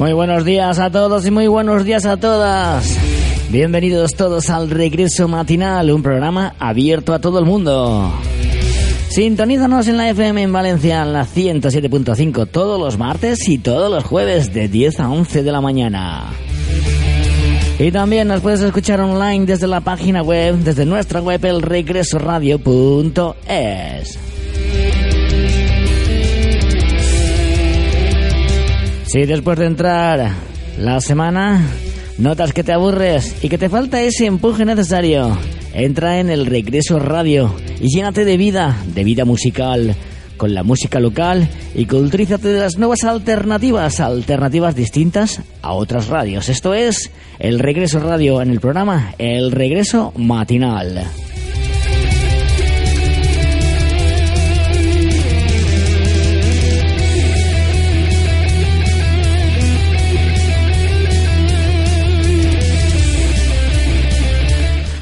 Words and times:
Muy 0.00 0.12
buenos 0.14 0.44
días 0.46 0.78
a 0.78 0.90
todos 0.90 1.26
y 1.26 1.30
muy 1.30 1.46
buenos 1.46 1.84
días 1.84 2.06
a 2.06 2.16
todas. 2.16 2.96
Bienvenidos 3.50 4.14
todos 4.14 4.48
al 4.48 4.70
Regreso 4.70 5.28
Matinal, 5.28 5.90
un 5.90 6.02
programa 6.02 6.54
abierto 6.58 7.12
a 7.12 7.18
todo 7.18 7.38
el 7.38 7.44
mundo. 7.44 8.10
Sintonízanos 9.10 9.88
en 9.88 9.98
la 9.98 10.08
FM 10.08 10.44
en 10.44 10.52
Valencia, 10.54 11.02
en 11.02 11.12
la 11.12 11.26
107.5, 11.26 12.48
todos 12.50 12.80
los 12.80 12.96
martes 12.96 13.46
y 13.46 13.58
todos 13.58 13.90
los 13.90 14.02
jueves 14.02 14.54
de 14.54 14.68
10 14.68 15.00
a 15.00 15.10
11 15.10 15.42
de 15.42 15.52
la 15.52 15.60
mañana. 15.60 16.30
Y 17.78 17.92
también 17.92 18.28
nos 18.28 18.40
puedes 18.40 18.62
escuchar 18.62 19.02
online 19.02 19.44
desde 19.44 19.66
la 19.66 19.82
página 19.82 20.22
web, 20.22 20.56
desde 20.64 20.86
nuestra 20.86 21.20
web, 21.20 21.44
elregresoradio.es. 21.44 24.18
Si 29.10 29.26
después 29.26 29.58
de 29.58 29.66
entrar 29.66 30.30
la 30.78 31.00
semana 31.00 31.66
notas 32.18 32.52
que 32.52 32.62
te 32.62 32.72
aburres 32.72 33.42
y 33.42 33.48
que 33.48 33.58
te 33.58 33.68
falta 33.68 34.00
ese 34.00 34.26
empuje 34.26 34.64
necesario, 34.64 35.36
entra 35.74 36.20
en 36.20 36.30
el 36.30 36.46
Regreso 36.46 37.00
Radio 37.00 37.52
y 37.80 37.88
llénate 37.88 38.24
de 38.24 38.36
vida, 38.36 38.76
de 38.94 39.02
vida 39.02 39.24
musical, 39.24 39.96
con 40.36 40.54
la 40.54 40.62
música 40.62 41.00
local 41.00 41.48
y 41.74 41.86
culturízate 41.86 42.50
de 42.50 42.60
las 42.60 42.78
nuevas 42.78 43.02
alternativas, 43.02 43.98
alternativas 43.98 44.76
distintas 44.76 45.42
a 45.60 45.72
otras 45.72 46.06
radios. 46.06 46.48
Esto 46.48 46.72
es 46.72 47.10
el 47.40 47.58
Regreso 47.58 47.98
Radio 47.98 48.40
en 48.40 48.50
el 48.50 48.60
programa 48.60 49.12
El 49.18 49.50
Regreso 49.50 50.12
Matinal. 50.16 51.04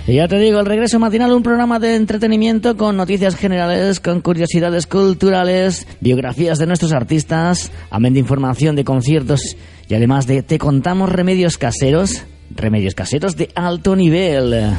Y 0.09 0.15
ya 0.15 0.27
te 0.27 0.39
digo, 0.39 0.59
el 0.59 0.65
regreso 0.65 0.99
matinal, 0.99 1.33
un 1.33 1.43
programa 1.43 1.79
de 1.79 1.95
entretenimiento 1.95 2.79
con 2.79 2.97
noticias 2.97 3.37
generales, 3.37 4.01
con 4.01 4.23
curiosidades 4.23 4.87
culturales, 4.87 5.87
biografías 6.01 6.59
de 6.59 6.67
nuestros 6.67 6.93
artistas, 6.93 7.71
amén 7.91 8.15
de 8.15 8.21
información 8.21 8.75
de 8.75 8.85
conciertos 8.85 9.55
y 9.87 9.95
además 9.95 10.27
de 10.27 10.43
te 10.43 10.59
contamos 10.59 11.13
remedios 11.13 11.59
caseros, 11.59 12.25
remedios 12.49 12.95
caseros 12.95 13.37
de 13.37 13.51
alto 13.55 13.97
nivel. 13.97 14.73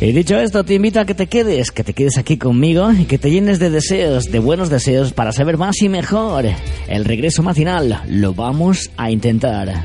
Y 0.00 0.12
dicho 0.12 0.36
esto, 0.38 0.62
te 0.62 0.74
invito 0.74 1.00
a 1.00 1.06
que 1.06 1.14
te 1.14 1.26
quedes, 1.26 1.72
que 1.72 1.82
te 1.82 1.92
quedes 1.92 2.18
aquí 2.18 2.36
conmigo 2.36 2.92
y 2.92 3.04
que 3.04 3.18
te 3.18 3.32
llenes 3.32 3.58
de 3.58 3.68
deseos, 3.68 4.26
de 4.30 4.38
buenos 4.38 4.70
deseos 4.70 5.12
para 5.12 5.32
saber 5.32 5.58
más 5.58 5.82
y 5.82 5.88
mejor. 5.88 6.44
El 6.86 7.04
regreso 7.04 7.42
matinal 7.42 8.02
lo 8.06 8.32
vamos 8.32 8.92
a 8.96 9.10
intentar. 9.10 9.82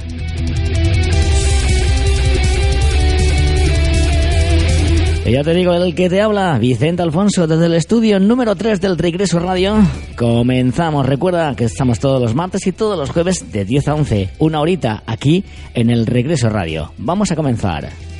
Y 5.26 5.32
ya 5.32 5.44
te 5.44 5.56
digo, 5.56 5.74
el 5.74 5.96
que 5.96 6.10
te 6.10 6.22
habla, 6.22 6.60
Vicente 6.60 7.02
Alfonso, 7.02 7.48
desde 7.48 7.66
el 7.66 7.74
estudio 7.74 8.20
número 8.20 8.56
3 8.56 8.82
del 8.82 9.00
Regreso 9.00 9.40
Radio. 9.40 9.78
Comenzamos. 10.16 11.08
Recuerda 11.08 11.56
que 11.56 11.64
estamos 11.64 11.98
todos 11.98 12.22
los 12.22 12.36
martes 12.36 12.68
y 12.68 12.72
todos 12.72 13.00
los 13.00 13.10
jueves 13.10 13.52
de 13.52 13.66
10 13.66 13.88
a 13.88 13.96
11, 13.96 14.30
una 14.38 14.60
horita 14.60 15.02
aquí 15.08 15.44
en 15.74 15.90
el 15.90 16.06
Regreso 16.06 16.50
Radio. 16.50 16.94
Vamos 17.00 17.32
a 17.32 17.36
comenzar. 17.36 18.13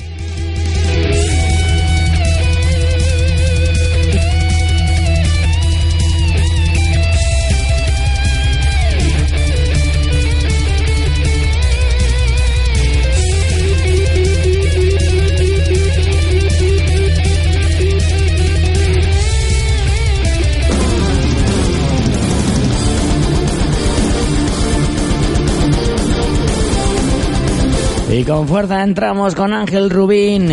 Y 28.16 28.22
con 28.22 28.46
fuerza 28.46 28.84
entramos 28.84 29.34
con 29.34 29.52
Ángel 29.52 29.90
Rubín, 29.90 30.48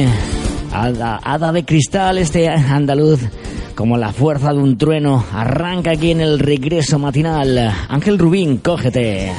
hada, 0.74 1.20
hada 1.24 1.52
de 1.52 1.64
cristal, 1.64 2.18
este 2.18 2.50
andaluz, 2.50 3.20
como 3.76 3.98
la 3.98 4.12
fuerza 4.12 4.52
de 4.52 4.58
un 4.58 4.80
trueno, 4.80 5.24
arranca 5.32 5.92
aquí 5.92 6.10
en 6.10 6.22
el 6.22 6.40
regreso 6.40 6.98
matinal. 6.98 7.72
Ángel 7.88 8.18
Rubín, 8.18 8.58
cógete. 8.58 9.32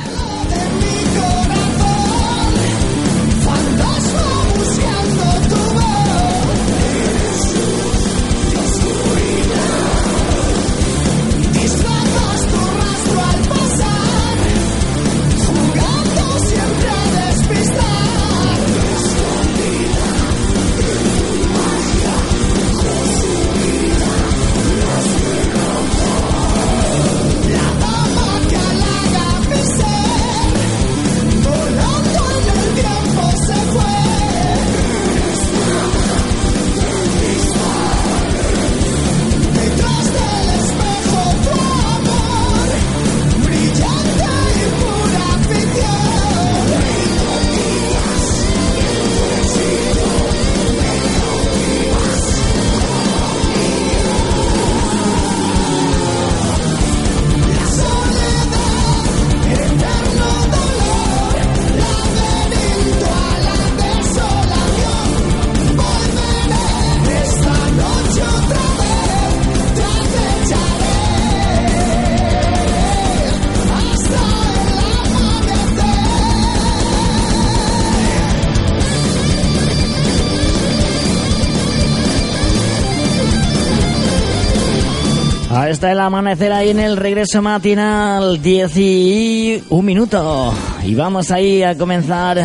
Está 85.83 85.91
el 85.91 85.99
amanecer 85.99 86.53
ahí 86.53 86.71
en 86.71 86.79
el 86.79 86.97
regreso 86.97 87.43
matinal, 87.43 88.41
10 88.41 88.77
y 88.77 89.65
un 89.69 89.85
minuto. 89.85 90.55
Y 90.85 90.95
vamos 90.95 91.33
ahí 91.33 91.65
a 91.65 91.77
comenzar 91.77 92.39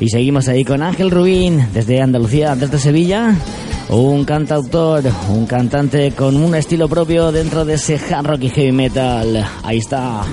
Y 0.00 0.08
seguimos 0.08 0.48
ahí 0.48 0.64
con 0.64 0.82
Ángel 0.82 1.12
Rubín, 1.12 1.68
desde 1.72 2.02
Andalucía, 2.02 2.56
desde 2.56 2.80
Sevilla. 2.80 3.32
Un 3.90 4.24
cantautor, 4.24 5.04
un 5.28 5.46
cantante 5.46 6.10
con 6.16 6.36
un 6.36 6.56
estilo 6.56 6.88
propio 6.88 7.30
dentro 7.30 7.64
de 7.64 7.74
ese 7.74 7.94
hard 8.12 8.26
rock 8.26 8.42
y 8.42 8.50
heavy 8.50 8.72
metal. 8.72 9.46
Ahí 9.62 9.78
está. 9.78 10.24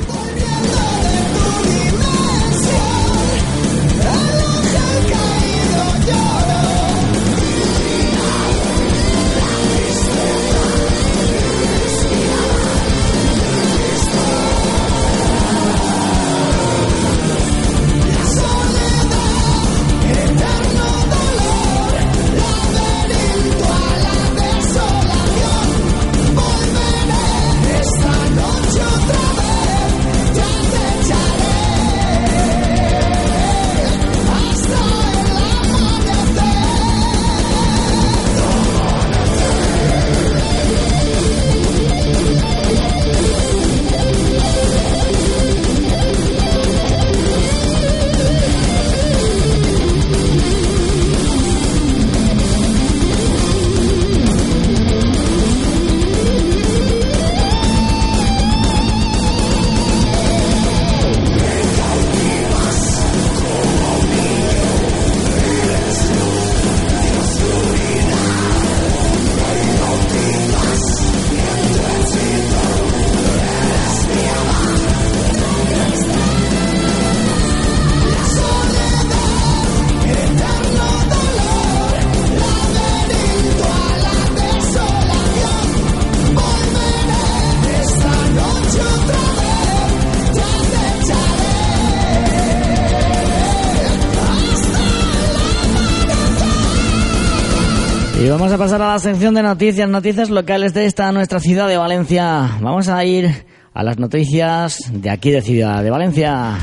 Vamos 98.71 98.83
a 98.83 98.85
pasar 98.85 98.89
a 98.89 98.94
la 98.94 99.00
sección 99.00 99.33
de 99.33 99.44
noticias, 99.44 99.89
noticias 99.89 100.29
locales 100.29 100.73
de 100.73 100.85
esta 100.85 101.12
nuestra 101.12 101.39
ciudad 101.41 101.68
de 101.68 101.75
Valencia. 101.75 102.57
Vamos 102.62 102.88
a 102.88 103.03
ir 103.03 103.44
a 103.73 103.83
las 103.83 103.97
noticias 103.97 104.89
de 104.94 105.09
aquí 105.09 105.29
de 105.29 105.41
Ciudad 105.41 105.83
de 105.83 105.89
Valencia. 105.89 106.57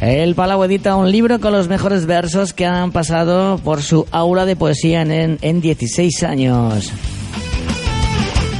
El 0.00 0.34
Palau 0.34 0.64
edita 0.64 0.96
un 0.96 1.10
libro 1.10 1.40
con 1.40 1.52
los 1.52 1.68
mejores 1.68 2.06
versos 2.06 2.54
que 2.54 2.64
han 2.64 2.90
pasado 2.90 3.58
por 3.58 3.82
su 3.82 4.06
aula 4.10 4.46
de 4.46 4.56
poesía 4.56 5.02
en, 5.02 5.38
en 5.42 5.60
16 5.60 6.22
años. 6.22 6.90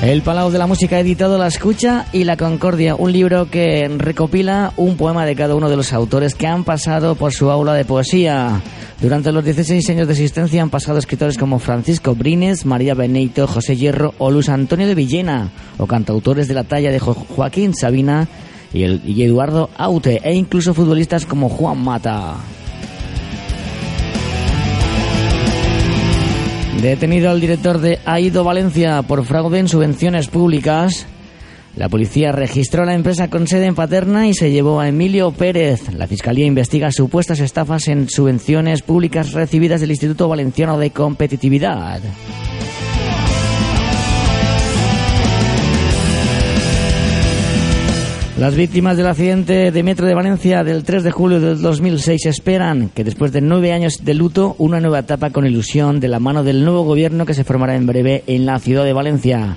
El 0.02 0.22
Palau 0.22 0.50
de 0.50 0.58
la 0.58 0.66
Música 0.66 0.96
ha 0.96 1.00
editado 1.00 1.38
La 1.38 1.46
Escucha 1.46 2.06
y 2.12 2.24
La 2.24 2.36
Concordia, 2.36 2.96
un 2.96 3.12
libro 3.12 3.48
que 3.48 3.88
recopila 3.98 4.72
un 4.76 4.96
poema 4.96 5.24
de 5.24 5.36
cada 5.36 5.54
uno 5.54 5.70
de 5.70 5.76
los 5.76 5.92
autores 5.92 6.34
que 6.34 6.48
han 6.48 6.64
pasado 6.64 7.14
por 7.14 7.32
su 7.32 7.52
aula 7.52 7.72
de 7.74 7.84
poesía. 7.84 8.60
Durante 9.00 9.30
los 9.30 9.44
16 9.44 9.90
años 9.90 10.08
de 10.08 10.14
existencia 10.14 10.60
han 10.60 10.70
pasado 10.70 10.98
escritores 10.98 11.38
como 11.38 11.60
Francisco 11.60 12.16
Brines, 12.16 12.66
María 12.66 12.94
Benito, 12.94 13.46
José 13.46 13.76
Hierro 13.76 14.12
o 14.18 14.32
Luis 14.32 14.48
Antonio 14.48 14.88
de 14.88 14.96
Villena, 14.96 15.52
o 15.78 15.86
cantautores 15.86 16.48
de 16.48 16.54
la 16.54 16.64
talla 16.64 16.90
de 16.90 16.98
Joaquín 16.98 17.72
Sabina 17.72 18.26
y, 18.74 18.82
y 18.84 19.22
Eduardo 19.22 19.70
Aute, 19.76 20.20
e 20.24 20.34
incluso 20.34 20.74
futbolistas 20.74 21.26
como 21.26 21.48
Juan 21.48 21.78
Mata. 21.78 22.38
Detenido 26.80 27.30
al 27.30 27.40
director 27.40 27.78
de 27.80 27.98
AIDO 28.04 28.44
Valencia 28.44 29.02
por 29.02 29.24
fraude 29.24 29.58
en 29.58 29.68
subvenciones 29.68 30.28
públicas, 30.28 31.06
la 31.76 31.88
policía 31.88 32.32
registró 32.32 32.84
la 32.84 32.94
empresa 32.94 33.28
con 33.28 33.46
sede 33.46 33.66
en 33.66 33.74
Paterna 33.74 34.26
y 34.26 34.34
se 34.34 34.50
llevó 34.50 34.80
a 34.80 34.88
Emilio 34.88 35.30
Pérez. 35.32 35.92
La 35.94 36.06
Fiscalía 36.06 36.46
investiga 36.46 36.90
supuestas 36.90 37.40
estafas 37.40 37.88
en 37.88 38.08
subvenciones 38.08 38.82
públicas 38.82 39.32
recibidas 39.32 39.80
del 39.80 39.90
Instituto 39.90 40.28
Valenciano 40.28 40.78
de 40.78 40.90
Competitividad. 40.90 42.00
Las 48.42 48.56
víctimas 48.56 48.96
del 48.96 49.06
accidente 49.06 49.70
de 49.70 49.82
Metro 49.84 50.04
de 50.04 50.16
Valencia 50.16 50.64
del 50.64 50.82
3 50.82 51.04
de 51.04 51.12
julio 51.12 51.38
del 51.38 51.62
2006 51.62 52.26
esperan 52.26 52.88
que 52.88 53.04
después 53.04 53.30
de 53.30 53.40
nueve 53.40 53.72
años 53.72 54.04
de 54.04 54.14
luto, 54.14 54.56
una 54.58 54.80
nueva 54.80 54.98
etapa 54.98 55.30
con 55.30 55.46
ilusión 55.46 56.00
de 56.00 56.08
la 56.08 56.18
mano 56.18 56.42
del 56.42 56.64
nuevo 56.64 56.82
gobierno 56.82 57.24
que 57.24 57.34
se 57.34 57.44
formará 57.44 57.76
en 57.76 57.86
breve 57.86 58.24
en 58.26 58.44
la 58.44 58.58
ciudad 58.58 58.82
de 58.82 58.92
Valencia. 58.92 59.56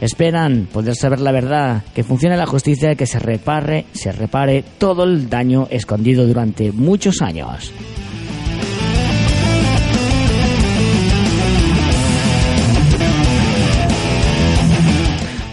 Esperan 0.00 0.68
poder 0.72 0.94
saber 0.94 1.18
la 1.18 1.32
verdad, 1.32 1.82
que 1.96 2.04
funcione 2.04 2.36
la 2.36 2.46
justicia 2.46 2.92
y 2.92 2.96
que 2.96 3.06
se 3.06 3.18
repare, 3.18 3.86
se 3.90 4.12
repare 4.12 4.62
todo 4.78 5.02
el 5.02 5.28
daño 5.28 5.66
escondido 5.68 6.28
durante 6.28 6.70
muchos 6.70 7.20
años. 7.22 7.72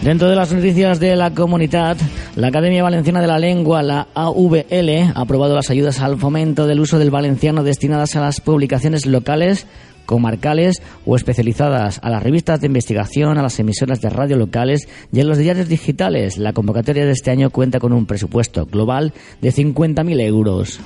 Dentro 0.04 0.28
de 0.28 0.36
las 0.36 0.52
noticias 0.52 1.00
de 1.00 1.16
la 1.16 1.30
comunidad, 1.30 1.96
la 2.36 2.48
Academia 2.48 2.82
Valenciana 2.82 3.22
de 3.22 3.26
la 3.26 3.38
Lengua, 3.38 3.82
la 3.82 4.08
AVL, 4.12 5.12
ha 5.14 5.18
aprobado 5.18 5.54
las 5.54 5.70
ayudas 5.70 6.00
al 6.00 6.18
fomento 6.18 6.66
del 6.66 6.80
uso 6.80 6.98
del 6.98 7.10
valenciano 7.10 7.62
destinadas 7.62 8.14
a 8.14 8.20
las 8.20 8.42
publicaciones 8.42 9.06
locales 9.06 9.66
comarcales 10.04 10.82
o 11.06 11.16
especializadas, 11.16 12.00
a 12.02 12.10
las 12.10 12.22
revistas 12.22 12.60
de 12.60 12.66
investigación, 12.66 13.38
a 13.38 13.42
las 13.42 13.58
emisoras 13.58 14.02
de 14.02 14.10
radio 14.10 14.36
locales 14.36 14.86
y 15.10 15.20
a 15.20 15.24
los 15.24 15.38
diarios 15.38 15.70
digitales. 15.70 16.36
La 16.36 16.52
convocatoria 16.52 17.06
de 17.06 17.12
este 17.12 17.30
año 17.30 17.48
cuenta 17.48 17.80
con 17.80 17.94
un 17.94 18.04
presupuesto 18.04 18.66
global 18.66 19.14
de 19.40 19.52
50.000 19.54 20.20
euros. 20.20 20.80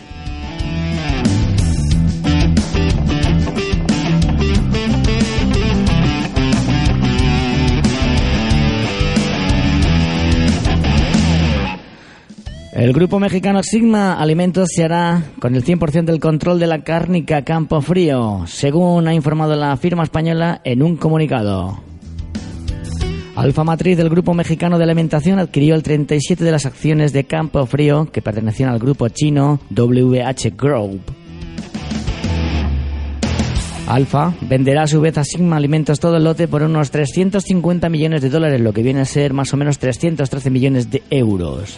El 12.78 12.92
grupo 12.92 13.18
mexicano 13.18 13.60
Sigma 13.64 14.12
Alimentos 14.12 14.68
se 14.72 14.84
hará 14.84 15.24
con 15.40 15.56
el 15.56 15.64
100% 15.64 16.04
del 16.04 16.20
control 16.20 16.60
de 16.60 16.68
la 16.68 16.84
cárnica 16.84 17.42
Campo 17.42 17.80
Frío, 17.80 18.44
según 18.46 19.08
ha 19.08 19.14
informado 19.14 19.56
la 19.56 19.76
firma 19.76 20.04
española 20.04 20.60
en 20.62 20.84
un 20.84 20.96
comunicado. 20.96 21.80
Alfa 23.34 23.64
Matriz 23.64 23.96
del 23.96 24.08
Grupo 24.08 24.32
Mexicano 24.32 24.78
de 24.78 24.84
Alimentación 24.84 25.40
adquirió 25.40 25.74
el 25.74 25.82
37 25.82 26.44
de 26.44 26.52
las 26.52 26.66
acciones 26.66 27.12
de 27.12 27.24
Campo 27.24 27.66
Frío 27.66 28.12
que 28.12 28.22
pertenecían 28.22 28.70
al 28.70 28.78
grupo 28.78 29.08
chino 29.08 29.58
WH 29.70 30.56
Group. 30.56 31.00
Alfa 33.88 34.34
venderá 34.42 34.82
a 34.84 34.86
su 34.86 35.00
vez 35.00 35.18
a 35.18 35.24
Sigma 35.24 35.56
Alimentos 35.56 35.98
todo 35.98 36.16
el 36.18 36.22
lote 36.22 36.46
por 36.46 36.62
unos 36.62 36.92
350 36.92 37.88
millones 37.88 38.22
de 38.22 38.30
dólares, 38.30 38.60
lo 38.60 38.72
que 38.72 38.84
viene 38.84 39.00
a 39.00 39.04
ser 39.04 39.32
más 39.32 39.52
o 39.52 39.56
menos 39.56 39.80
313 39.80 40.48
millones 40.48 40.92
de 40.92 41.02
euros. 41.10 41.76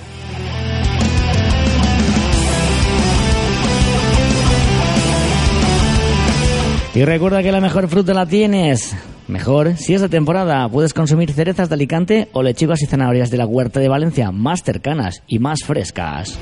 Y 6.95 7.05
recuerda 7.05 7.43
que 7.43 7.53
la 7.53 7.61
mejor 7.61 7.89
fruta 7.89 8.13
la 8.15 8.27
tienes. 8.27 8.97
Mejor 9.29 9.77
si 9.77 9.95
es 9.95 10.01
de 10.01 10.09
temporada. 10.09 10.69
Puedes 10.69 10.93
consumir 10.93 11.33
cerezas 11.33 11.69
de 11.69 11.75
Alicante 11.75 12.29
o 12.33 12.43
lechugas 12.43 12.83
y 12.83 12.87
zanahorias 12.87 13.31
de 13.31 13.37
la 13.37 13.47
huerta 13.47 13.79
de 13.79 13.89
Valencia, 13.89 14.33
más 14.33 14.65
cercanas 14.65 15.23
y 15.29 15.39
más 15.39 15.61
frescas. 15.65 16.37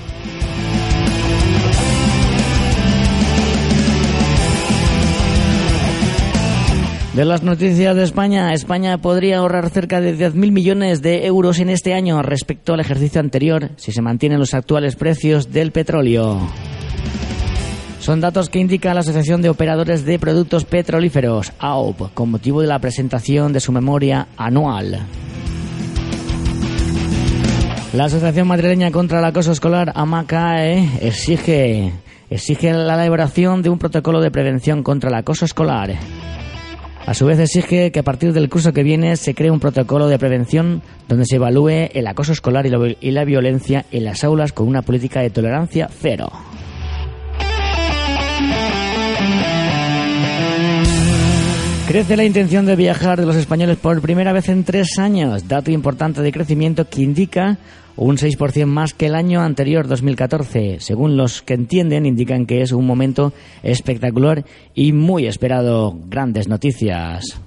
De 7.15 7.25
las 7.25 7.43
noticias 7.43 7.97
de 7.97 8.05
España, 8.05 8.55
España 8.55 8.97
podría 8.99 9.39
ahorrar 9.39 9.69
cerca 9.71 10.01
de 10.01 10.17
10.000 10.17 10.53
millones 10.53 11.03
de 11.03 11.27
euros 11.27 11.59
en 11.59 11.69
este 11.69 11.93
año 11.93 12.23
respecto 12.23 12.73
al 12.73 12.81
ejercicio 12.81 13.21
anterior 13.21 13.71
si 13.77 13.93
se 13.93 14.03
mantienen 14.03 14.39
los 14.39 14.55
actuales 14.55 14.95
precios 14.95 15.53
del 15.53 15.73
petróleo. 15.73 16.41
Son 18.01 18.21
datos 18.21 18.49
que 18.49 18.61
indica 18.61 18.95
la 18.95 19.01
Asociación 19.01 19.43
de 19.43 19.51
Operadores 19.51 20.05
de 20.05 20.19
Productos 20.19 20.65
Petrolíferos, 20.65 21.53
AOP, 21.59 22.15
con 22.15 22.31
motivo 22.31 22.61
de 22.61 22.69
la 22.69 22.79
presentación 22.79 23.53
de 23.53 23.61
su 23.61 23.73
memoria 23.73 24.29
anual. 24.37 25.01
La 27.93 28.05
Asociación 28.05 28.47
Madrileña 28.47 28.93
contra 28.93 29.19
el 29.19 29.25
Acoso 29.25 29.51
Escolar, 29.51 29.93
AMACAE, 29.95 31.01
exige, 31.01 31.93
exige 32.31 32.73
la 32.73 32.95
elaboración 32.95 33.63
de 33.63 33.71
un 33.71 33.79
protocolo 33.79 34.21
de 34.21 34.31
prevención 34.31 34.83
contra 34.83 35.11
el 35.11 35.17
acoso 35.17 35.45
escolar. 35.45 35.97
A 37.07 37.15
su 37.15 37.27
vez 37.27 37.39
exige 37.41 37.91
que 37.91 38.01
a 38.01 38.05
partir 38.05 38.33
del 38.33 38.51
curso 38.51 38.73
que 38.73 38.83
viene 38.83 39.17
se 39.17 39.35
cree 39.35 39.51
un 39.51 39.61
protocolo 39.61 40.07
de 40.09 40.19
prevención 40.19 40.83
donde 41.09 41.25
se 41.25 41.37
evalúe 41.37 41.89
el 41.95 42.07
acoso 42.07 42.33
escolar 42.33 42.67
y 42.67 43.11
la 43.11 43.25
violencia 43.25 43.87
en 43.91 44.05
las 44.05 44.23
aulas 44.23 44.53
con 44.53 44.69
una 44.69 44.83
política 44.83 45.21
de 45.21 45.31
tolerancia 45.31 45.89
cero. 45.91 46.31
Crece 51.89 52.19
la 52.19 52.25
intención 52.25 52.67
de 52.67 52.77
viajar 52.77 53.19
de 53.19 53.25
los 53.25 53.35
españoles 53.35 53.79
por 53.79 54.03
primera 54.03 54.35
vez 54.35 54.51
en 54.51 54.63
tres 54.63 54.99
años, 54.99 55.49
dato 55.49 55.71
importante 55.71 56.21
de 56.21 56.33
crecimiento 56.33 56.87
que 56.87 57.01
indica 57.01 57.57
un 57.97 58.19
6% 58.19 58.67
más 58.67 58.93
que 58.93 59.07
el 59.07 59.15
año 59.15 59.41
anterior, 59.41 59.89
2014. 59.89 60.81
Según 60.81 61.17
los 61.17 61.41
que 61.41 61.55
entienden, 61.55 62.05
indican 62.05 62.45
que 62.45 62.61
es 62.61 62.73
un 62.73 62.87
momento 62.87 63.33
espectacular 63.63 64.45
y 64.75 64.93
muy 64.93 65.27
esperado. 65.27 65.99
Grandes 66.11 66.47
noticias. 66.47 67.41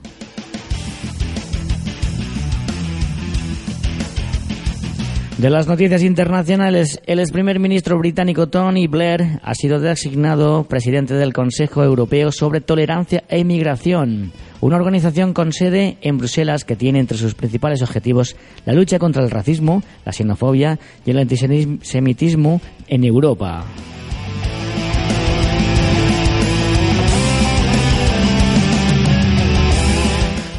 De 5.42 5.50
las 5.50 5.66
noticias 5.66 6.04
internacionales, 6.04 7.02
el 7.08 7.20
ex 7.20 7.32
primer 7.32 7.60
ministro 7.60 7.98
británico 7.98 8.50
Tony 8.50 8.86
Blair 8.86 9.40
ha 9.42 9.56
sido 9.56 9.80
designado 9.80 10.66
presidente 10.66 11.16
del 11.16 11.34
Consejo 11.34 11.84
Europeo 11.84 12.32
sobre 12.32 12.62
Tolerancia 12.62 13.24
e 13.28 13.40
Inmigración, 13.40 14.34
una 14.62 14.76
organización 14.76 15.34
con 15.34 15.52
sede 15.52 15.98
en 16.02 16.20
Bruselas 16.20 16.64
que 16.64 16.76
tiene 16.76 17.00
entre 17.00 17.18
sus 17.18 17.34
principales 17.34 17.82
objetivos 17.82 18.36
la 18.68 18.74
lucha 18.74 19.00
contra 19.00 19.24
el 19.24 19.32
racismo, 19.32 19.82
la 20.06 20.14
xenofobia 20.14 20.78
y 21.08 21.10
el 21.10 21.18
antisemitismo 21.18 22.62
en 22.88 23.04
Europa. 23.04 23.66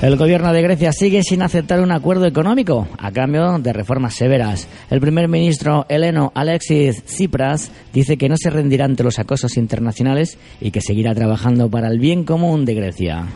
El 0.02 0.16
gobierno 0.16 0.52
de 0.52 0.62
Grecia 0.62 0.90
sigue 0.90 1.22
sin 1.22 1.42
aceptar 1.42 1.80
un 1.80 1.92
acuerdo 1.92 2.26
económico 2.26 2.88
a 2.98 3.12
cambio 3.12 3.56
de 3.60 3.72
reformas 3.72 4.16
severas. 4.16 4.66
El 4.90 5.00
primer 5.00 5.28
ministro 5.28 5.86
heleno 5.88 6.32
Alexis 6.34 7.04
Tsipras 7.04 7.70
dice 7.92 8.16
que 8.16 8.28
no 8.28 8.34
se 8.36 8.50
rendirá 8.50 8.84
ante 8.84 9.04
los 9.04 9.20
acosos 9.20 9.56
internacionales 9.56 10.38
y 10.60 10.72
que 10.72 10.80
seguirá 10.80 11.14
trabajando 11.14 11.70
para 11.70 11.86
el 11.86 12.00
bien 12.00 12.24
común 12.24 12.64
de 12.64 12.74
Grecia. 12.74 13.26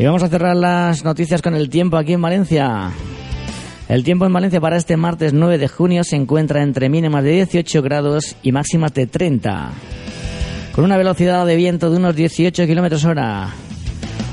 Y 0.00 0.04
vamos 0.04 0.24
a 0.24 0.28
cerrar 0.28 0.56
las 0.56 1.04
noticias 1.04 1.42
con 1.42 1.54
el 1.54 1.70
tiempo 1.70 1.96
aquí 1.96 2.14
en 2.14 2.22
Valencia. 2.22 2.90
El 3.88 4.02
tiempo 4.02 4.26
en 4.26 4.32
Valencia 4.32 4.60
para 4.60 4.78
este 4.78 4.96
martes 4.96 5.32
9 5.32 5.58
de 5.58 5.68
junio 5.68 6.02
se 6.02 6.16
encuentra 6.16 6.64
entre 6.64 6.88
mínimas 6.88 7.22
de 7.22 7.30
18 7.30 7.82
grados 7.82 8.34
y 8.42 8.50
máximas 8.50 8.92
de 8.94 9.06
30 9.06 9.70
con 10.80 10.86
una 10.86 10.96
velocidad 10.96 11.44
de 11.44 11.56
viento 11.56 11.90
de 11.90 11.98
unos 11.98 12.16
18 12.16 12.66
kilómetros 12.66 13.04
hora. 13.04 13.50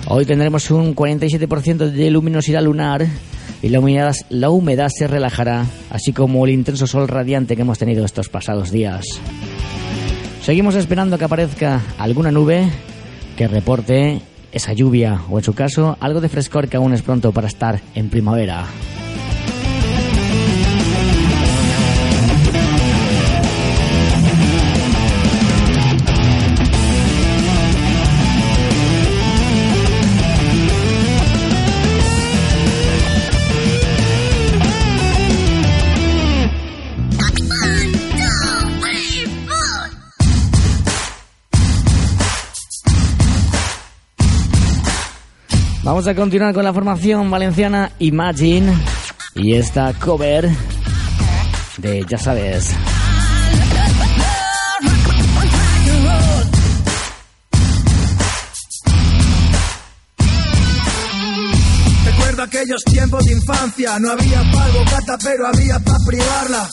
Hoy 0.08 0.26
tendremos 0.26 0.72
un 0.72 0.96
47% 0.96 1.92
de 1.92 2.10
luminosidad 2.10 2.64
lunar 2.64 3.06
y 3.62 3.68
la 3.68 3.82
humedad, 3.82 4.16
la 4.30 4.50
humedad 4.50 4.88
se 4.88 5.08
relajará, 5.08 5.66
así 5.90 6.14
como 6.14 6.46
el 6.46 6.54
intenso 6.54 6.88
sol 6.88 7.10
radiante 7.10 7.58
que 7.58 7.64
hemos 7.64 7.80
tenido 7.80 8.06
estos 8.06 8.30
pasados 8.30 8.72
días. 8.72 9.04
Seguimos 10.42 10.76
esperando 10.76 11.18
que 11.18 11.26
aparezca 11.26 11.82
alguna 11.98 12.32
nube 12.32 12.70
que 13.36 13.50
reporte 13.50 14.22
esa 14.54 14.72
lluvia 14.72 15.24
o 15.30 15.40
en 15.40 15.44
su 15.44 15.52
caso 15.52 15.98
algo 16.00 16.22
de 16.22 16.30
frescor 16.30 16.70
que 16.70 16.78
aún 16.78 16.94
es 16.94 17.02
pronto 17.02 17.34
para 17.34 17.48
estar 17.48 17.82
en 17.94 18.10
primavera. 18.10 18.68
Vamos 45.98 46.10
a 46.10 46.14
continuar 46.14 46.54
con 46.54 46.64
la 46.64 46.72
formación 46.72 47.32
valenciana 47.32 47.92
Imagine 47.98 48.72
y 49.34 49.56
esta 49.56 49.92
cover 49.96 50.48
de 51.80 52.06
Ya 52.08 52.20
sabes. 52.20 52.72
Recuerdo 62.06 62.44
aquellos 62.44 62.84
tiempos 62.84 63.26
de 63.26 63.32
infancia, 63.32 63.98
no 63.98 64.12
había 64.12 64.44
pago 64.52 64.84
cata, 64.92 65.18
pero 65.24 65.48
había 65.48 65.80
para 65.80 65.98
privarla. 66.06 66.70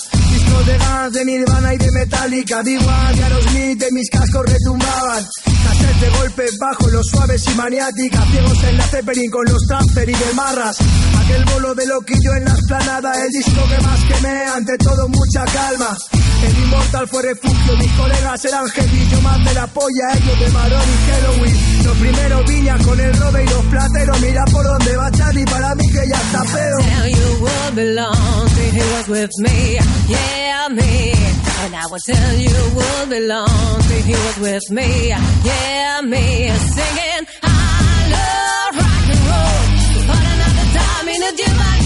De 0.62 0.78
gas, 0.78 1.12
de 1.12 1.25
Nirvana 1.25 1.75
y 1.75 1.78
de 1.78 1.90
Metallica, 1.92 2.62
de 2.62 2.73
igual, 2.73 3.16
de 3.16 3.25
Aerosmith, 3.25 3.78
de 3.78 3.92
mis 3.92 4.08
cascos 4.08 4.46
retumbaban 4.46 5.25
de 6.00 6.08
golpe 6.11 6.44
bajo, 6.58 6.88
los 6.88 7.06
suaves 7.06 7.42
y 7.46 7.54
maniática. 7.54 8.25
Ciegos 8.30 8.64
en 8.64 8.76
la 8.78 8.87
Zeppelin 8.87 9.30
con 9.30 9.44
los 9.46 9.62
transfer 9.66 10.08
y 10.08 10.12
de 10.12 10.32
marras. 10.34 10.76
Aquel 11.25 11.44
bolo 11.46 11.75
de 11.75 11.87
loquillo 11.87 12.34
en 12.34 12.44
la 12.44 12.52
esplanada, 12.52 13.12
el 13.25 13.30
disco 13.30 13.61
que 13.68 13.82
más 13.82 14.00
quemé, 14.04 14.44
ante 14.44 14.78
todo 14.78 15.08
mucha 15.08 15.44
calma. 15.44 15.96
El 16.45 16.59
inmortal 16.59 17.09
fue 17.09 17.23
refugio, 17.23 17.77
mis 17.79 17.91
colegas 17.93 18.45
eran 18.45 18.67
yo 19.11 19.21
más 19.23 19.45
de 19.45 19.55
la 19.55 19.67
polla, 19.67 20.13
ellos 20.15 20.41
de 20.41 20.49
Marón 20.51 20.83
y 20.83 21.11
Halloween. 21.11 21.85
Lo 21.85 21.93
primero 21.95 22.45
viña 22.45 22.79
con 22.79 23.01
el 23.01 23.17
robe 23.17 23.45
y 23.45 23.49
los 23.49 23.65
plateros, 23.65 24.21
mira 24.21 24.45
por 24.47 24.65
dónde 24.65 24.97
va 24.97 25.11
Charlie, 25.13 25.45
para 25.47 25.75
mí 25.75 25.87
que 25.89 26.07
ya 26.07 26.17
está 26.17 26.45
pedo. 26.45 26.79
And 31.65 31.75
I 31.75 31.87
will 31.91 31.99
tell 32.05 32.37
you 32.37 32.51
would 32.75 33.09
belong 33.09 33.81
to 33.89 33.95
he 34.05 34.13
was 34.13 34.39
with 34.39 34.71
me. 34.71 35.09
Yeah, 35.09 36.03
me 36.03 36.51
singing, 36.51 37.27
I 37.43 38.05
love 38.13 38.77
rock 38.77 39.09
and 39.09 39.25
roll. 39.31 39.65
But 40.07 40.25
another 40.35 40.67
time 40.77 41.09
in 41.09 41.23
a 41.23 41.33
baby. 41.33 41.84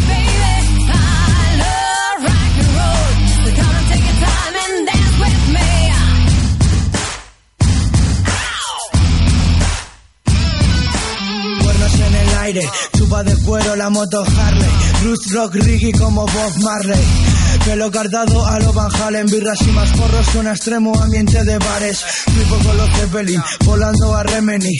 Aire, 12.48 12.70
chupa 12.96 13.22
de 13.22 13.36
cuero 13.44 13.76
la 13.76 13.90
moto 13.90 14.24
Harley, 14.24 14.70
Bruce 15.02 15.34
Rock 15.34 15.54
Ricky 15.56 15.92
como 15.92 16.22
Bob 16.22 16.52
Marley. 16.62 17.04
Pelo 17.64 17.90
cardado 17.90 18.46
a 18.46 18.58
lo 18.60 18.72
Van 18.72 18.90
Halen, 18.90 19.26
birras 19.26 19.60
y 19.62 19.70
más 19.72 19.90
porros, 19.90 20.34
un 20.34 20.46
extremo 20.46 20.98
ambiente 20.98 21.44
de 21.44 21.58
bares. 21.58 22.00
Flipo 22.00 22.56
con 22.64 22.76
los 22.76 22.90
Zeppelin, 22.96 23.42
volando 23.64 24.16
a 24.16 24.22
Remini. 24.22 24.78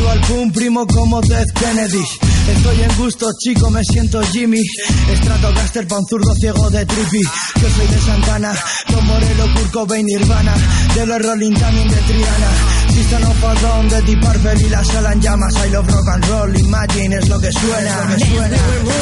Vivo 0.00 0.10
al 0.12 0.20
pum, 0.22 0.50
primo 0.50 0.86
como 0.86 1.20
Death 1.20 1.52
Kennedy. 1.52 2.02
Estoy 2.48 2.82
en 2.82 2.96
gusto, 2.96 3.28
chico, 3.38 3.70
me 3.70 3.84
siento 3.84 4.22
Jimmy. 4.32 4.62
Estrato 5.10 5.52
Gaster, 5.52 5.86
pa' 5.86 5.98
un 5.98 6.06
zurdo 6.06 6.34
ciego 6.36 6.70
de 6.70 6.86
trippy. 6.86 7.20
Yo 7.60 7.68
soy 7.68 7.86
de 7.86 8.00
Santana, 8.00 8.54
Tom 8.86 9.04
Morello, 9.04 9.44
Kurt 9.54 9.70
Cobain, 9.72 10.06
Nirvana. 10.06 10.54
De 10.94 11.04
los 11.04 11.20
Rolling 11.20 11.52
también 11.52 11.88
de 11.88 11.96
Triana. 11.96 12.50
System 12.94 13.22
of 13.24 13.44
a 13.44 13.54
Down, 13.60 13.88
de 13.90 14.02
Deep 14.02 14.20
Purple 14.20 14.66
y 14.66 14.70
la 14.70 14.84
sala 14.84 15.12
en 15.12 15.20
llamas. 15.20 15.54
I 15.66 15.70
love 15.70 15.86
rock 15.86 16.08
and 16.14 16.24
roll, 16.28 16.56
imagine 16.56 17.16
es 17.18 17.28
lo 17.28 17.38
que 17.38 17.52
suena. 17.52 18.04
Lo 18.04 18.16
que 18.16 18.24
suena. 18.24 18.56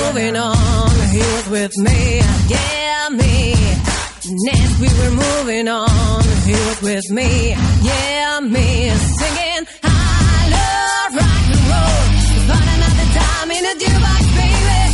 moving 0.05 0.37
on, 0.37 0.91
he 1.13 1.19
was 1.19 1.49
with 1.49 1.79
me, 1.79 2.21
yeah, 2.49 3.09
me. 3.11 3.55
Next 4.31 4.81
we 4.81 4.89
were 4.89 5.15
moving 5.15 5.69
on, 5.69 6.25
he 6.45 6.53
was 6.53 6.83
with 6.83 7.11
me, 7.11 7.55
yeah, 7.83 8.41
me. 8.41 8.91
Singing, 8.91 9.88
But 12.49 12.63
another 12.63 13.09
time 13.13 13.51
in 13.51 13.65
a 13.67 13.75
jukebox, 13.77 14.23
baby. 14.35 14.88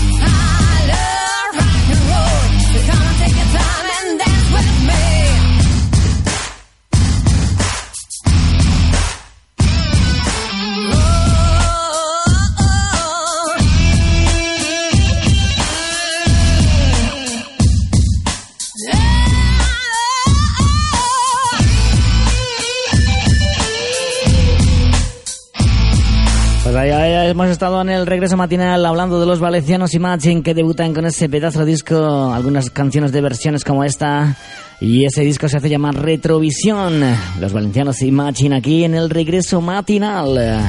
Pues 26.64 26.74
ahí 26.76 27.28
hemos 27.28 27.48
estado 27.50 27.82
en 27.82 27.90
el 27.90 28.06
regreso 28.06 28.38
matinal 28.38 28.86
hablando 28.86 29.20
de 29.20 29.26
los 29.26 29.38
valencianos 29.38 29.92
Imagine 29.92 30.42
que 30.42 30.54
debutan 30.54 30.94
con 30.94 31.04
ese 31.04 31.28
pedazo 31.28 31.58
de 31.58 31.66
disco, 31.66 32.32
algunas 32.32 32.70
canciones 32.70 33.12
de 33.12 33.20
versiones 33.20 33.64
como 33.64 33.84
esta. 33.84 34.34
Y 34.80 35.04
ese 35.04 35.20
disco 35.24 35.46
se 35.46 35.58
hace 35.58 35.68
llamar 35.68 35.94
Retrovisión. 35.94 37.02
Los 37.38 37.52
valencianos 37.52 38.00
Imagine 38.00 38.56
aquí 38.56 38.82
en 38.82 38.94
el 38.94 39.10
regreso 39.10 39.60
matinal. 39.60 40.64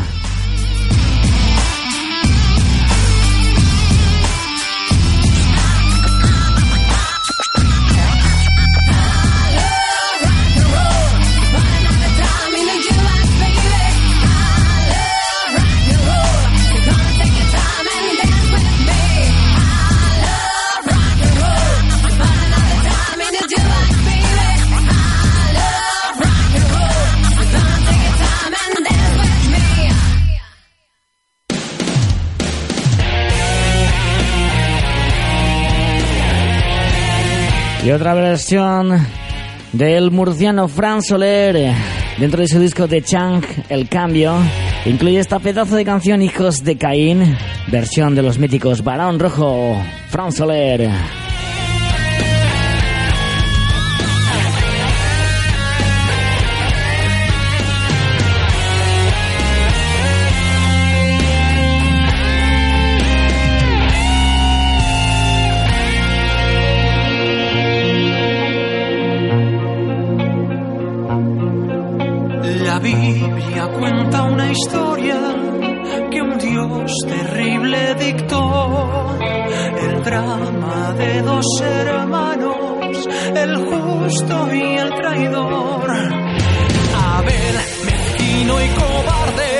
Otra 37.95 38.13
versión 38.13 39.07
del 39.71 40.11
murciano 40.11 40.67
Fran 40.67 41.01
Soler 41.01 41.73
dentro 42.17 42.41
de 42.41 42.47
su 42.47 42.59
disco 42.59 42.87
de 42.87 43.01
Chang, 43.01 43.43
El 43.69 43.87
Cambio. 43.87 44.35
Incluye 44.85 45.19
esta 45.19 45.39
pedazo 45.39 45.75
de 45.75 45.85
canción 45.85 46.21
Hijos 46.21 46.63
de 46.63 46.77
Caín, 46.77 47.37
versión 47.67 48.13
de 48.13 48.21
los 48.21 48.37
míticos 48.37 48.83
Barón 48.83 49.17
Rojo, 49.19 49.81
Fran 50.09 50.31
Soler. 50.33 50.89
Historia 74.55 75.19
que 76.11 76.21
un 76.21 76.37
Dios 76.37 76.91
terrible 77.07 77.95
dictó. 77.95 79.17
El 79.85 80.03
drama 80.03 80.93
de 80.97 81.21
dos 81.21 81.45
hermanos, 81.61 83.07
el 83.35 83.55
justo 83.57 84.53
y 84.53 84.77
el 84.77 84.89
traidor. 84.95 85.91
Abel, 87.15 87.55
mezquino 87.85 88.53
y 88.61 88.67
cobarde, 88.79 89.51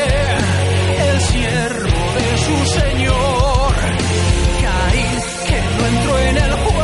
el 1.09 1.19
siervo 1.21 2.03
de 2.17 2.29
su 2.45 2.57
Señor. 2.79 3.75
Caín, 4.63 5.15
que 5.47 5.59
no 5.77 5.87
entró 5.87 6.19
en 6.19 6.37
el 6.37 6.51
juego 6.53 6.74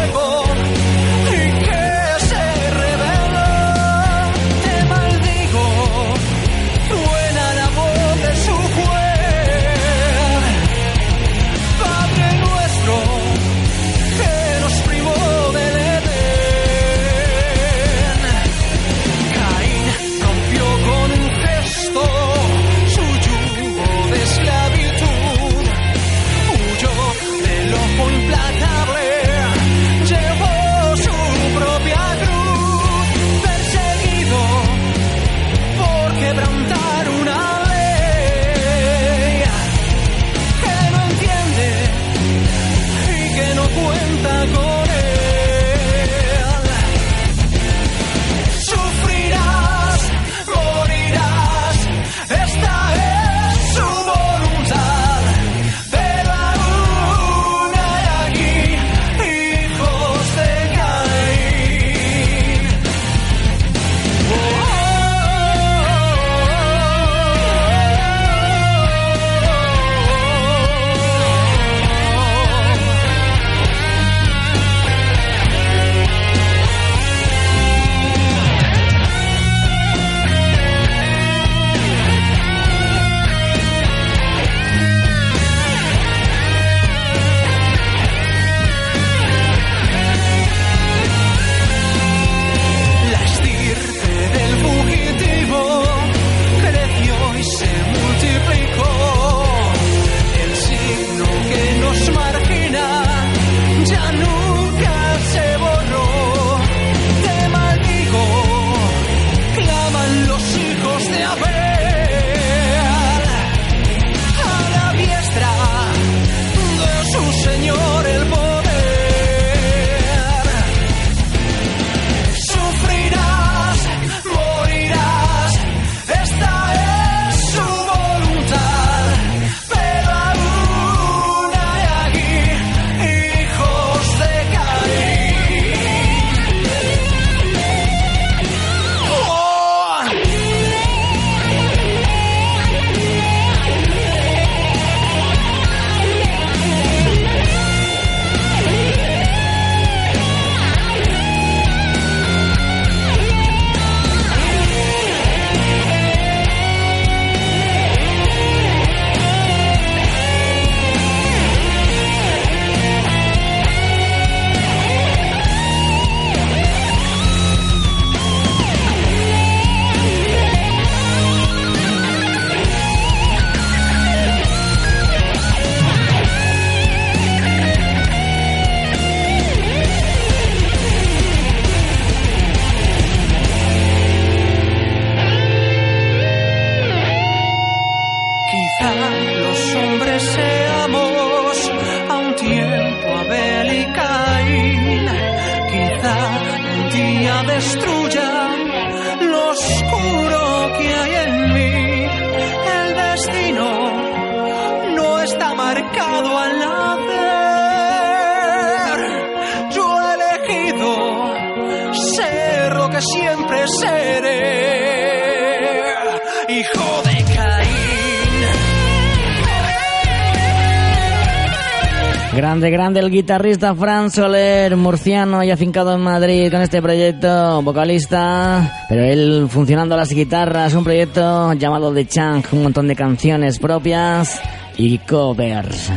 guitarrista 223.32 223.74
Fran 223.74 224.12
Soler, 224.12 224.76
murciano 224.76 225.42
y 225.42 225.52
afincado 225.52 225.96
en 225.96 226.02
Madrid 226.02 226.52
con 226.52 226.60
este 226.60 226.82
proyecto, 226.82 227.62
vocalista, 227.62 228.84
pero 228.90 229.06
él 229.06 229.48
funcionando 229.50 229.96
las 229.96 230.10
guitarras, 230.10 230.74
un 230.74 230.84
proyecto 230.84 231.54
llamado 231.54 231.94
The 231.94 232.06
Chang, 232.08 232.44
un 232.52 232.64
montón 232.64 232.90
de 232.90 232.96
canciones 232.98 233.58
propias 233.58 234.42
y 234.76 234.98
covers. 234.98 235.90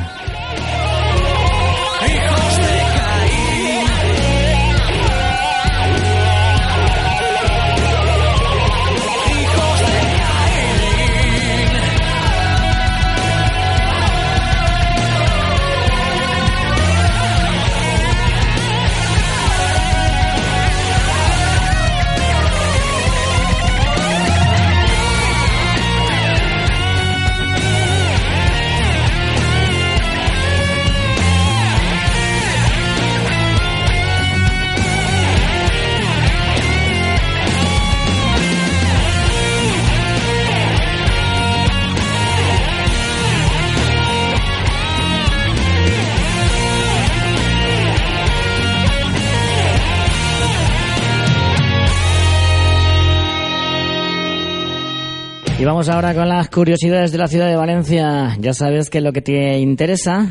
Y 55.65 55.67
vamos 55.67 55.89
ahora 55.89 56.15
con 56.15 56.29
las 56.29 56.51
curiosidades 56.51 57.11
de 57.11 57.17
la 57.17 57.27
ciudad 57.27 57.49
de 57.49 57.57
Valencia. 57.57 58.37
Ya 58.39 58.53
sabes 58.53 58.91
que 58.91 59.01
lo 59.01 59.15
que 59.15 59.23
te 59.23 59.57
interesa, 59.57 60.31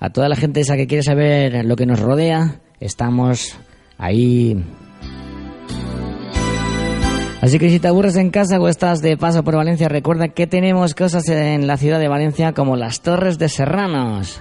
a 0.00 0.08
toda 0.08 0.26
la 0.26 0.36
gente 0.36 0.60
esa 0.60 0.74
que 0.74 0.86
quiere 0.86 1.02
saber 1.02 1.66
lo 1.66 1.76
que 1.76 1.84
nos 1.84 2.00
rodea, 2.00 2.62
estamos 2.80 3.58
ahí. 3.98 4.56
Así 7.42 7.58
que 7.58 7.68
si 7.68 7.78
te 7.78 7.88
aburres 7.88 8.16
en 8.16 8.30
casa 8.30 8.58
o 8.58 8.66
estás 8.66 9.02
de 9.02 9.18
paso 9.18 9.44
por 9.44 9.54
Valencia, 9.54 9.90
recuerda 9.90 10.28
que 10.28 10.46
tenemos 10.46 10.94
cosas 10.94 11.28
en 11.28 11.66
la 11.66 11.76
ciudad 11.76 11.98
de 11.98 12.08
Valencia 12.08 12.54
como 12.54 12.74
las 12.74 13.02
Torres 13.02 13.38
de 13.38 13.50
Serranos. 13.50 14.40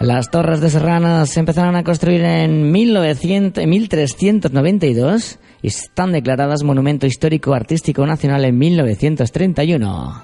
Las 0.00 0.30
Torres 0.30 0.62
de 0.62 0.70
Serranos 0.70 1.28
se 1.28 1.40
empezaron 1.40 1.76
a 1.76 1.84
construir 1.84 2.22
en 2.22 2.72
1900, 2.72 3.66
1392 3.66 5.38
y 5.38 5.49
están 5.68 6.12
declaradas 6.12 6.62
Monumento 6.62 7.06
Histórico 7.06 7.54
Artístico 7.54 8.06
Nacional 8.06 8.44
en 8.44 8.58
1931. 8.58 10.22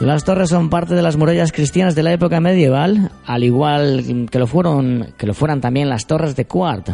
Las 0.00 0.24
torres 0.24 0.48
son 0.48 0.70
parte 0.70 0.94
de 0.94 1.02
las 1.02 1.16
murallas 1.16 1.52
cristianas 1.52 1.94
de 1.94 2.02
la 2.02 2.12
época 2.12 2.40
medieval, 2.40 3.12
al 3.26 3.44
igual 3.44 4.28
que 4.30 4.38
lo 4.38 4.46
fueron 4.46 5.12
que 5.18 5.26
lo 5.26 5.34
fueran 5.34 5.60
también 5.60 5.90
las 5.90 6.06
torres 6.06 6.36
de 6.36 6.46
Quart. 6.46 6.88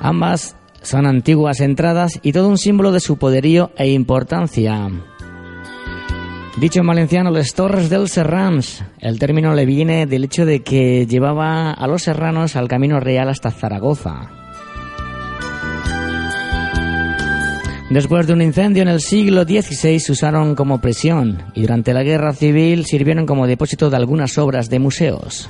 Ambas 0.00 0.56
son 0.82 1.06
antiguas 1.06 1.60
entradas 1.60 2.18
y 2.22 2.32
todo 2.32 2.48
un 2.48 2.58
símbolo 2.58 2.90
de 2.90 3.00
su 3.00 3.16
poderío 3.16 3.70
e 3.76 3.90
importancia. 3.90 4.90
Dicho 6.56 6.80
en 6.80 6.86
valenciano, 6.86 7.30
les 7.30 7.54
Torres 7.54 7.88
del 7.88 8.08
Serrans. 8.08 8.84
El 8.98 9.18
término 9.18 9.54
le 9.54 9.64
viene 9.64 10.06
del 10.06 10.24
hecho 10.24 10.44
de 10.44 10.62
que 10.62 11.06
llevaba 11.06 11.72
a 11.72 11.86
los 11.86 12.02
serranos 12.02 12.56
al 12.56 12.68
camino 12.68 12.98
real 12.98 13.28
hasta 13.28 13.50
Zaragoza. 13.50 14.30
Después 17.88 18.26
de 18.26 18.32
un 18.34 18.42
incendio 18.42 18.82
en 18.82 18.88
el 18.88 19.00
siglo 19.00 19.44
XVI 19.44 19.98
se 19.98 20.12
usaron 20.12 20.54
como 20.54 20.80
prisión 20.80 21.42
y 21.54 21.62
durante 21.62 21.92
la 21.92 22.02
guerra 22.02 22.32
civil 22.32 22.84
sirvieron 22.84 23.26
como 23.26 23.46
depósito 23.46 23.88
de 23.90 23.96
algunas 23.96 24.36
obras 24.36 24.68
de 24.68 24.78
museos. 24.78 25.48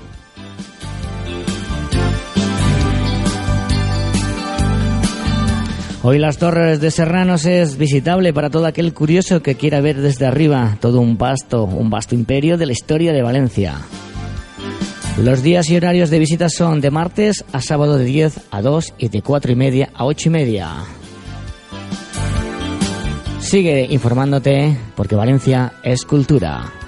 Hoy 6.02 6.18
las 6.18 6.38
Torres 6.38 6.80
de 6.80 6.90
Serranos 6.90 7.44
es 7.44 7.76
visitable 7.76 8.32
para 8.32 8.48
todo 8.48 8.64
aquel 8.64 8.94
curioso 8.94 9.42
que 9.42 9.56
quiera 9.56 9.82
ver 9.82 10.00
desde 10.00 10.24
arriba 10.24 10.78
todo 10.80 10.98
un 10.98 11.18
vasto, 11.18 11.64
un 11.64 11.90
vasto 11.90 12.14
imperio 12.14 12.56
de 12.56 12.64
la 12.64 12.72
historia 12.72 13.12
de 13.12 13.20
Valencia. 13.20 13.74
Los 15.18 15.42
días 15.42 15.68
y 15.68 15.76
horarios 15.76 16.08
de 16.08 16.18
visita 16.18 16.48
son 16.48 16.80
de 16.80 16.90
martes 16.90 17.44
a 17.52 17.60
sábado 17.60 17.98
de 17.98 18.04
10 18.06 18.40
a 18.50 18.62
2 18.62 18.94
y 18.96 19.08
de 19.10 19.20
4 19.20 19.52
y 19.52 19.56
media 19.56 19.90
a 19.92 20.06
8 20.06 20.30
y 20.30 20.32
media. 20.32 20.70
Sigue 23.40 23.86
informándote 23.90 24.74
porque 24.96 25.16
Valencia 25.16 25.74
es 25.82 26.06
cultura. 26.06 26.79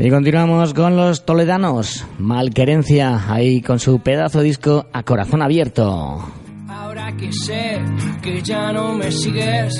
Y 0.00 0.10
continuamos 0.10 0.74
con 0.74 0.94
los 0.96 1.24
toledanos. 1.24 2.06
Malquerencia, 2.18 3.32
ahí 3.32 3.60
con 3.60 3.80
su 3.80 3.98
pedazo 3.98 4.42
disco 4.42 4.86
a 4.92 5.02
corazón 5.02 5.42
abierto. 5.42 6.22
Ahora 6.68 7.16
que 7.16 7.32
sé 7.32 7.80
que 8.22 8.40
ya 8.40 8.72
no 8.72 8.94
me 8.94 9.10
sigues, 9.10 9.74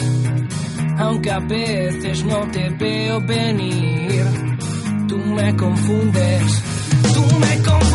aunque 0.98 1.30
a 1.30 1.38
veces 1.38 2.24
no 2.24 2.40
te 2.50 2.68
veo 2.70 3.20
venir, 3.20 4.24
tú 5.06 5.18
me 5.18 5.54
confundes, 5.56 6.62
tú 7.14 7.22
me 7.38 7.62
confundes, 7.62 7.87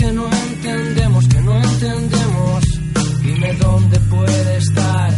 que 0.00 0.12
no 0.12 0.26
entendemos, 0.32 1.28
que 1.28 1.40
no 1.42 1.54
entendemos. 1.60 2.64
Dime 3.22 3.52
dónde 3.60 4.00
puede 4.00 4.56
estar, 4.56 5.10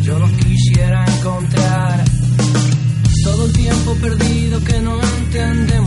yo 0.00 0.18
lo 0.18 0.26
quisiera 0.38 1.04
encontrar. 1.04 2.02
Todo 3.24 3.44
el 3.44 3.52
tiempo 3.52 3.94
perdido 3.96 4.64
que 4.64 4.80
no 4.80 4.98
entendemos, 5.02 5.85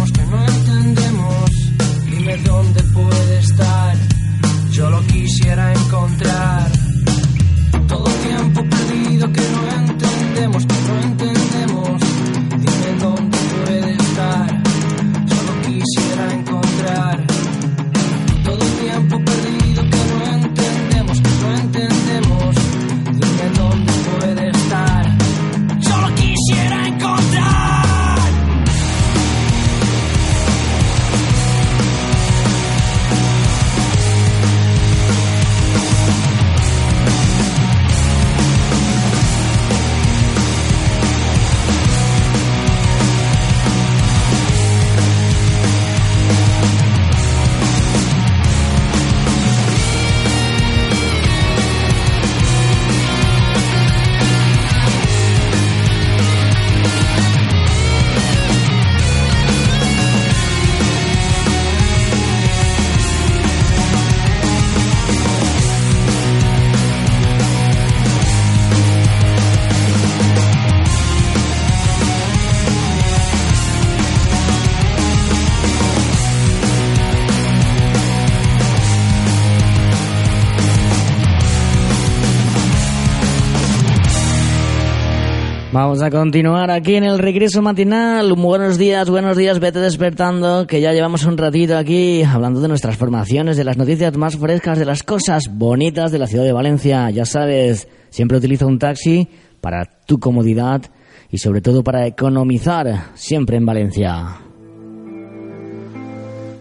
continuar 86.11 86.71
aquí 86.71 86.95
en 86.95 87.03
el 87.03 87.19
regreso 87.19 87.61
matinal. 87.61 88.33
Buenos 88.33 88.77
días, 88.77 89.09
buenos 89.09 89.37
días, 89.37 89.59
vete 89.59 89.79
despertando, 89.79 90.65
que 90.67 90.81
ya 90.81 90.93
llevamos 90.93 91.25
un 91.25 91.37
ratito 91.37 91.77
aquí 91.77 92.23
hablando 92.23 92.61
de 92.61 92.67
nuestras 92.67 92.97
formaciones, 92.97 93.57
de 93.57 93.63
las 93.63 93.77
noticias 93.77 94.15
más 94.17 94.37
frescas, 94.37 94.79
de 94.79 94.85
las 94.85 95.03
cosas 95.03 95.43
bonitas 95.51 96.11
de 96.11 96.19
la 96.19 96.27
ciudad 96.27 96.43
de 96.43 96.51
Valencia. 96.51 97.09
Ya 97.09 97.25
sabes, 97.25 97.87
siempre 98.09 98.37
utilizo 98.37 98.67
un 98.67 98.79
taxi 98.79 99.27
para 99.61 99.85
tu 100.05 100.19
comodidad 100.19 100.81
y 101.29 101.37
sobre 101.37 101.61
todo 101.61 101.83
para 101.83 102.07
economizar 102.07 103.11
siempre 103.13 103.57
en 103.57 103.65
Valencia. 103.65 104.37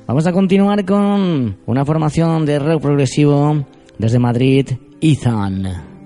Vamos 0.06 0.26
a 0.26 0.32
continuar 0.32 0.84
con 0.84 1.58
una 1.66 1.84
formación 1.84 2.46
de 2.46 2.58
rock 2.58 2.82
progresivo 2.82 3.66
desde 3.98 4.18
Madrid, 4.18 4.68
Ethan. 5.00 5.97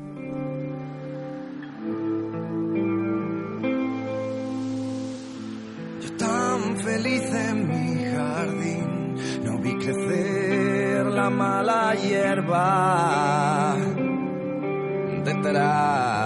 Hierba 11.95 13.77
detrás 15.25 16.22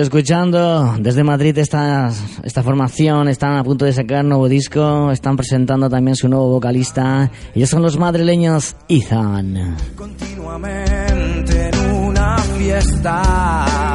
Escuchando 0.00 0.96
desde 0.98 1.22
Madrid 1.22 1.56
esta, 1.58 2.10
esta 2.42 2.62
formación, 2.62 3.28
están 3.28 3.58
a 3.58 3.62
punto 3.62 3.84
de 3.84 3.92
sacar 3.92 4.24
nuevo 4.24 4.48
disco, 4.48 5.10
están 5.10 5.36
presentando 5.36 5.90
también 5.90 6.16
su 6.16 6.28
nuevo 6.28 6.48
vocalista. 6.48 7.30
Ellos 7.54 7.68
son 7.68 7.82
los 7.82 7.98
madrileños 7.98 8.76
Ethan. 8.88 9.76
continuamente 9.96 11.68
en 11.68 11.90
una 12.08 12.38
fiesta. 12.38 13.89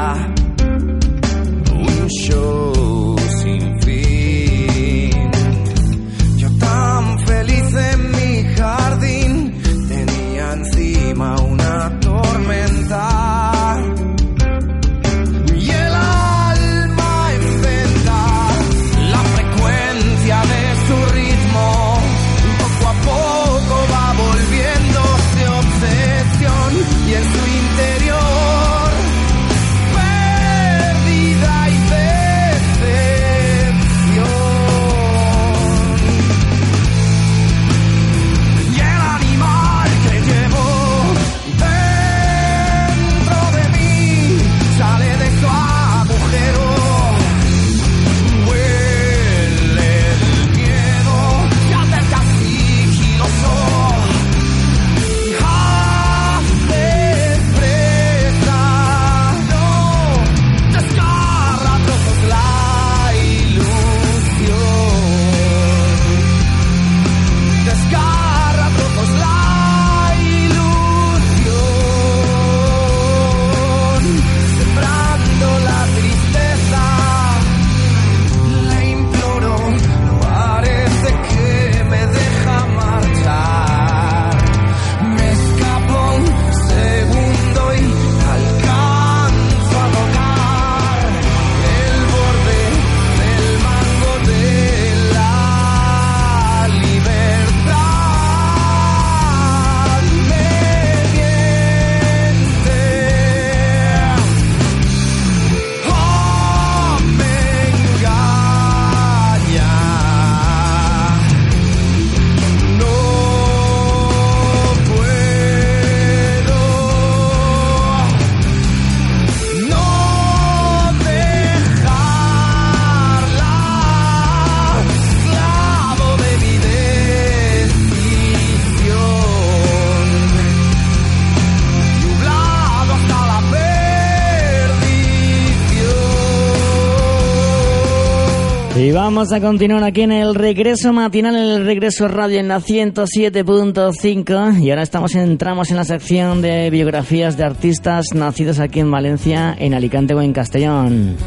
Vamos 138.96 139.32
a 139.34 139.42
continuar 139.42 139.84
aquí 139.84 140.04
en 140.04 140.14
el 140.14 140.36
regreso 140.36 140.94
matinal, 140.94 141.36
en 141.36 141.44
el 141.44 141.66
regreso 141.66 142.08
radio 142.08 142.40
en 142.40 142.48
la 142.48 142.62
107.5. 142.62 144.64
Y 144.64 144.70
ahora 144.70 144.84
estamos 144.84 145.16
entramos 145.16 145.70
en 145.70 145.76
la 145.76 145.84
sección 145.84 146.42
de 146.42 146.70
biografías 146.70 147.36
de 147.36 147.44
artistas 147.44 148.14
nacidos 148.14 148.60
aquí 148.60 148.80
en 148.80 148.90
Valencia, 148.90 149.54
en 149.60 149.74
Alicante 149.74 150.14
o 150.14 150.22
en 150.22 150.32
Castellón. 150.32 151.18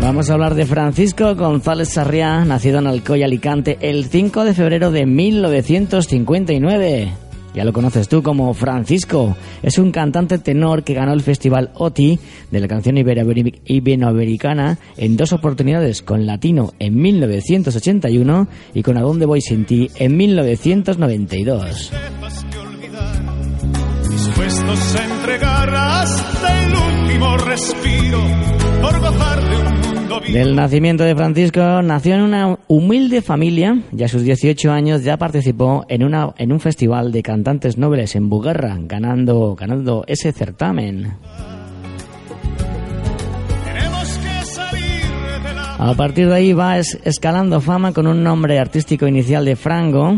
Vamos 0.00 0.30
a 0.30 0.34
hablar 0.34 0.54
de 0.54 0.66
Francisco 0.66 1.34
González 1.34 1.88
Sarriá, 1.88 2.44
nacido 2.44 2.78
en 2.78 2.86
Alcoy, 2.86 3.24
Alicante, 3.24 3.76
el 3.80 4.04
5 4.04 4.44
de 4.44 4.54
febrero 4.54 4.92
de 4.92 5.04
1959. 5.04 7.23
Ya 7.54 7.64
lo 7.64 7.72
conoces 7.72 8.08
tú 8.08 8.22
como 8.22 8.52
Francisco. 8.52 9.36
Es 9.62 9.78
un 9.78 9.92
cantante 9.92 10.38
tenor 10.38 10.82
que 10.82 10.94
ganó 10.94 11.12
el 11.12 11.22
Festival 11.22 11.70
OTI 11.74 12.18
de 12.50 12.60
la 12.60 12.66
canción 12.66 12.98
iberoamericana 12.98 14.78
en 14.96 15.16
dos 15.16 15.32
oportunidades, 15.32 16.02
con 16.02 16.26
Latino 16.26 16.72
en 16.80 16.96
1981 16.96 18.48
y 18.74 18.82
con 18.82 18.96
A 18.96 19.02
Dónde 19.02 19.26
Voy 19.26 19.40
Sin 19.40 19.64
Ti 19.66 19.88
en 19.96 20.16
1992. 20.16 21.92
Dispuestos 24.10 24.96
a 24.96 25.04
entregar 25.04 25.74
hasta 25.74 26.64
el 26.64 26.72
último 26.74 27.36
respiro 27.38 28.20
por 28.80 29.00
gozar 29.00 29.48
de 29.48 29.56
un 29.56 29.93
del 30.20 30.54
nacimiento 30.54 31.04
de 31.04 31.14
Francisco, 31.14 31.82
nació 31.82 32.14
en 32.14 32.22
una 32.22 32.58
humilde 32.68 33.22
familia 33.22 33.80
y 33.96 34.02
a 34.02 34.08
sus 34.08 34.22
18 34.22 34.70
años 34.70 35.02
ya 35.02 35.16
participó 35.16 35.84
en, 35.88 36.04
una, 36.04 36.34
en 36.38 36.52
un 36.52 36.60
festival 36.60 37.12
de 37.12 37.22
cantantes 37.22 37.78
nobles 37.78 38.14
en 38.14 38.28
Bugarra, 38.28 38.76
ganando, 38.80 39.54
ganando 39.54 40.04
ese 40.06 40.32
certamen. 40.32 41.14
A 45.78 45.94
partir 45.94 46.28
de 46.28 46.34
ahí 46.34 46.52
va 46.52 46.78
escalando 46.78 47.60
fama 47.60 47.92
con 47.92 48.06
un 48.06 48.22
nombre 48.22 48.58
artístico 48.58 49.06
inicial 49.06 49.44
de 49.44 49.56
Frango. 49.56 50.16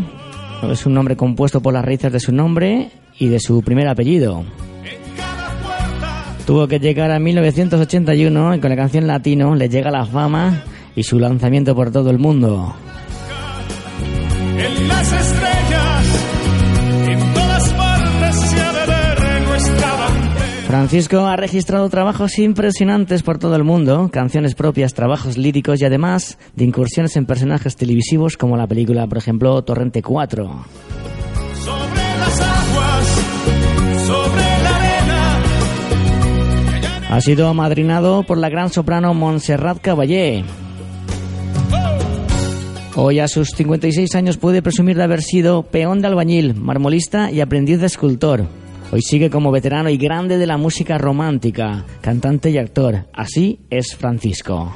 Es 0.71 0.87
un 0.87 0.95
nombre 0.95 1.17
compuesto 1.17 1.61
por 1.61 1.75
las 1.75 1.85
raíces 1.85 2.13
de 2.13 2.21
su 2.21 2.33
nombre 2.33 2.91
y 3.19 3.29
de 3.29 3.41
su 3.41 3.63
primer 3.63 3.89
apellido. 3.89 4.45
Tuvo 6.47 6.69
que 6.69 6.79
llegar 6.79 7.11
a 7.11 7.19
1981 7.19 8.55
y 8.55 8.61
con 8.61 8.71
la 8.71 8.77
canción 8.77 9.09
Latino 9.09 9.57
le 9.57 9.69
llega 9.69 9.91
la 9.91 10.07
fama 10.07 10.63
y 10.95 11.03
su 11.03 11.19
lanzamiento 11.19 11.75
por 11.75 11.91
todo 11.91 12.09
el 12.11 12.19
mundo. 12.19 12.73
En 14.57 14.89
las 14.89 15.13
estrellas, 15.13 16.27
en 17.09 17.35
todas 17.35 17.73
partes 17.73 18.37
se 18.37 18.61
ha 18.61 18.73
de 18.73 18.87
ver 18.87 19.43
nuestra 19.43 19.97
Francisco 20.69 21.27
ha 21.27 21.37
registrado 21.37 21.89
trabajos 21.89 22.39
impresionantes 22.39 23.25
por 23.25 23.39
todo 23.39 23.57
el 23.57 23.65
mundo, 23.65 24.09
canciones 24.13 24.55
propias, 24.55 24.95
trabajos 24.95 25.37
líricos 25.37 25.81
y 25.81 25.85
además 25.85 26.39
de 26.55 26.65
incursiones 26.65 27.17
en 27.17 27.27
personajes 27.27 27.75
televisivos 27.75 28.37
como 28.37 28.57
la 28.57 28.69
película, 28.69 29.07
por 29.09 29.19
ejemplo, 29.19 29.63
Torrente 29.63 30.01
4. 30.01 30.65
Ha 37.09 37.21
sido 37.21 37.49
amadrinado 37.49 38.23
por 38.25 38.39
la 38.39 38.49
gran 38.49 38.71
soprano 38.71 39.15
Montserrat 39.15 39.81
Caballé. 39.81 40.45
Hoy 42.95 43.21
a 43.21 43.29
sus 43.29 43.51
56 43.51 44.15
años 44.15 44.39
puede 44.39 44.63
presumir 44.63 44.97
de 44.97 45.05
haber 45.05 45.23
sido 45.23 45.65
peón 45.65 46.01
de 46.01 46.09
albañil, 46.09 46.55
marmolista 46.55 47.31
y 47.31 47.41
aprendiz 47.41 47.79
de 47.79 47.87
escultor. 47.87 48.47
Hoy 48.91 49.03
sigue 49.03 49.31
como 49.31 49.51
veterano 49.51 49.91
y 49.91 49.99
grande 49.99 50.39
de 50.39 50.47
la 50.47 50.57
música 50.57 50.97
romántica, 50.97 51.85
cantante 52.01 52.51
y 52.51 52.59
actor. 52.59 53.07
Así 53.13 53.61
es 53.69 53.95
Francisco. 53.95 54.73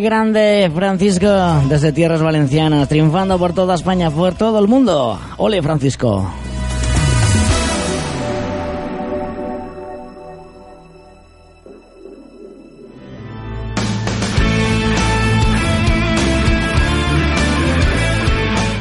Grande, 0.00 0.70
Francisco, 0.74 1.26
desde 1.68 1.92
tierras 1.92 2.22
valencianas, 2.22 2.88
triunfando 2.88 3.38
por 3.38 3.52
toda 3.52 3.74
España, 3.74 4.10
por 4.10 4.34
todo 4.34 4.58
el 4.58 4.68
mundo. 4.68 5.18
Ole, 5.38 5.62
Francisco. 5.62 6.30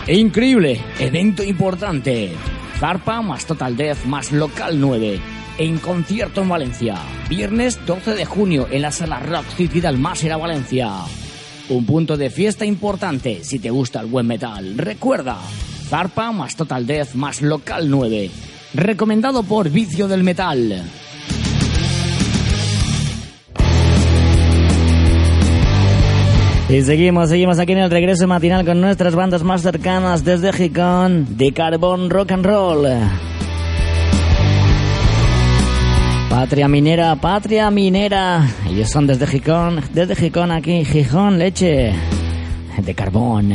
Increíble, 0.08 0.80
evento 1.00 1.44
importante. 1.44 2.32
Zarpa 2.80 3.22
más 3.22 3.46
Total 3.46 3.76
Death 3.76 4.06
más 4.06 4.32
Local 4.32 4.80
9. 4.80 5.37
En 5.60 5.80
concierto 5.80 6.44
en 6.44 6.50
Valencia. 6.50 6.96
Viernes 7.30 7.80
12 7.88 8.14
de 8.14 8.26
junio 8.26 8.68
en 8.70 8.84
la 8.84 8.92
sala 8.92 9.20
Rock 9.20 9.46
City 9.56 9.80
del 9.80 9.96
Almásera, 9.96 10.38
Valencia. 10.38 10.92
Un 11.70 11.84
punto 11.84 12.16
de 12.16 12.30
fiesta 12.30 12.64
importante 12.64 13.44
si 13.44 13.58
te 13.58 13.72
gusta 13.72 14.00
el 14.00 14.06
buen 14.06 14.28
metal. 14.28 14.78
Recuerda, 14.78 15.40
Zarpa 15.90 16.32
más 16.32 16.56
Total 16.56 16.86
Death 16.86 17.16
más 17.16 17.42
Local 17.42 17.90
9. 17.90 18.30
Recomendado 18.76 19.42
por 19.42 19.72
Vicio 19.72 20.08
del 20.08 20.24
Metal. 20.24 20.84
Y 26.70 26.82
seguimos, 26.84 27.30
seguimos 27.30 27.58
aquí 27.58 27.72
en 27.72 27.80
el 27.80 27.90
regreso 27.90 28.28
matinal 28.28 28.64
con 28.64 28.80
nuestras 28.80 29.16
bandas 29.16 29.42
más 29.42 29.64
cercanas 29.64 30.24
desde 30.24 30.54
Gijón, 30.54 31.36
de 31.36 31.52
Carbón 31.52 32.12
Rock 32.12 32.34
and 32.34 32.46
Roll. 32.46 32.88
Patria 36.30 36.68
Minera, 36.68 37.16
Patria 37.16 37.72
Minera. 37.72 38.46
Ellos 38.70 38.90
son 38.90 39.08
desde 39.08 39.26
Gijón, 39.28 39.82
desde 39.94 40.16
Gijón 40.16 40.52
aquí, 40.52 40.84
Gijón, 40.84 41.40
leche 41.40 41.94
de 42.78 42.94
carbón. 42.94 43.54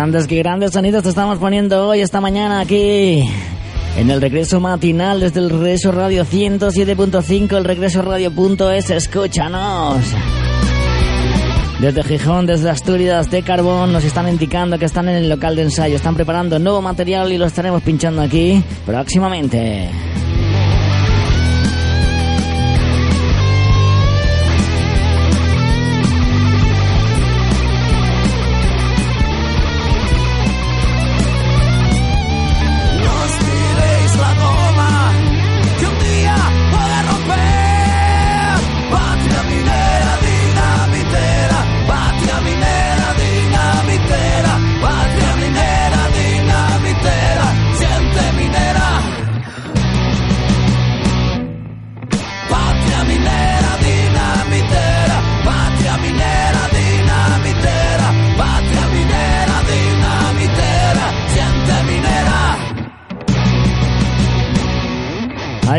Grandes, 0.00 0.26
qué 0.26 0.36
grandes 0.36 0.72
sonidos 0.72 1.02
te 1.02 1.10
estamos 1.10 1.38
poniendo 1.38 1.86
hoy, 1.86 2.00
esta 2.00 2.22
mañana 2.22 2.60
aquí. 2.60 3.22
En 3.98 4.10
el 4.10 4.18
regreso 4.18 4.58
matinal 4.58 5.20
desde 5.20 5.40
el 5.40 5.50
regreso 5.50 5.92
radio 5.92 6.24
107.5, 6.24 7.54
el 7.54 7.64
regreso 7.64 8.00
radio.es, 8.00 8.88
escúchanos. 8.88 10.02
Desde 11.80 12.02
Gijón, 12.02 12.46
desde 12.46 12.70
Asturias, 12.70 13.30
de 13.30 13.42
Carbón, 13.42 13.92
nos 13.92 14.02
están 14.02 14.26
indicando 14.26 14.78
que 14.78 14.86
están 14.86 15.06
en 15.10 15.16
el 15.16 15.28
local 15.28 15.54
de 15.54 15.64
ensayo, 15.64 15.96
están 15.96 16.14
preparando 16.14 16.58
nuevo 16.58 16.80
material 16.80 17.30
y 17.30 17.36
lo 17.36 17.44
estaremos 17.44 17.82
pinchando 17.82 18.22
aquí 18.22 18.64
próximamente. 18.86 19.90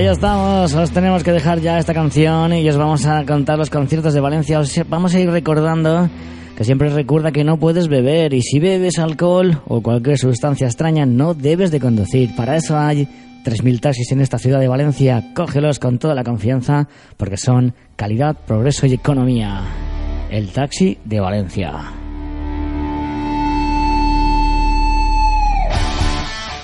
Ahí 0.01 0.07
estamos, 0.07 0.73
os 0.73 0.89
tenemos 0.89 1.23
que 1.23 1.31
dejar 1.31 1.59
ya 1.59 1.77
esta 1.77 1.93
canción 1.93 2.55
y 2.55 2.67
os 2.67 2.75
vamos 2.75 3.05
a 3.05 3.23
contar 3.23 3.59
los 3.59 3.69
conciertos 3.69 4.15
de 4.15 4.19
Valencia. 4.19 4.57
Os 4.57 4.73
vamos 4.89 5.13
a 5.13 5.19
ir 5.19 5.29
recordando 5.29 6.09
que 6.57 6.63
siempre 6.63 6.89
recuerda 6.89 7.31
que 7.31 7.43
no 7.43 7.57
puedes 7.57 7.87
beber 7.87 8.33
y 8.33 8.41
si 8.41 8.59
bebes 8.59 8.97
alcohol 8.97 9.61
o 9.67 9.83
cualquier 9.83 10.17
sustancia 10.17 10.65
extraña 10.65 11.05
no 11.05 11.35
debes 11.35 11.69
de 11.69 11.79
conducir. 11.79 12.35
Para 12.35 12.55
eso 12.55 12.79
hay 12.79 13.07
3.000 13.45 13.79
taxis 13.79 14.11
en 14.11 14.21
esta 14.21 14.39
ciudad 14.39 14.59
de 14.59 14.67
Valencia. 14.67 15.23
Cógelos 15.35 15.77
con 15.77 15.99
toda 15.99 16.15
la 16.15 16.23
confianza 16.23 16.87
porque 17.15 17.37
son 17.37 17.75
calidad, 17.95 18.35
progreso 18.47 18.87
y 18.87 18.93
economía. 18.95 19.61
El 20.31 20.49
taxi 20.49 20.97
de 21.05 21.19
Valencia. 21.19 22.00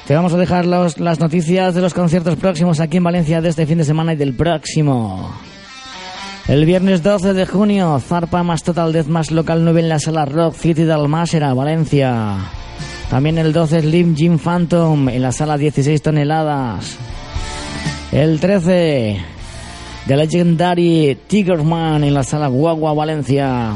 Te 0.07 0.15
vamos 0.15 0.33
a 0.33 0.37
dejar 0.37 0.65
las 0.65 1.19
noticias 1.19 1.75
de 1.75 1.81
los 1.81 1.93
conciertos 1.93 2.37
próximos 2.37 2.79
aquí 2.79 2.95
en 2.95 3.03
Valencia 3.03 3.41
de 3.41 3.49
este 3.49 3.65
fin 3.65 3.77
de 3.77 3.83
semana 3.83 4.13
y 4.13 4.15
del 4.15 4.33
próximo. 4.33 5.35
El 6.47 6.65
viernes 6.65 7.03
12 7.03 7.33
de 7.33 7.45
junio, 7.45 7.99
Zarpa 7.99 8.41
más 8.41 8.63
Total 8.63 8.93
Death 8.93 9.07
más 9.07 9.31
Local 9.31 9.65
9 9.65 9.81
en 9.81 9.89
la 9.89 9.99
sala 9.99 10.23
Rock 10.23 10.55
City 10.55 10.83
de 10.83 10.93
Almásera, 10.93 11.53
Valencia. 11.53 12.37
También 13.09 13.37
el 13.37 13.51
12 13.51 13.81
Slim 13.81 14.15
Jim 14.15 14.39
Phantom 14.39 15.09
en 15.09 15.21
la 15.21 15.33
sala 15.33 15.57
16 15.57 16.01
toneladas. 16.01 16.97
El 18.13 18.39
13 18.39 19.17
The 20.07 20.15
Legendary 20.15 21.17
Tigerman 21.27 22.05
en 22.05 22.13
la 22.13 22.23
sala 22.23 22.47
Guagua, 22.47 22.93
Valencia. 22.93 23.73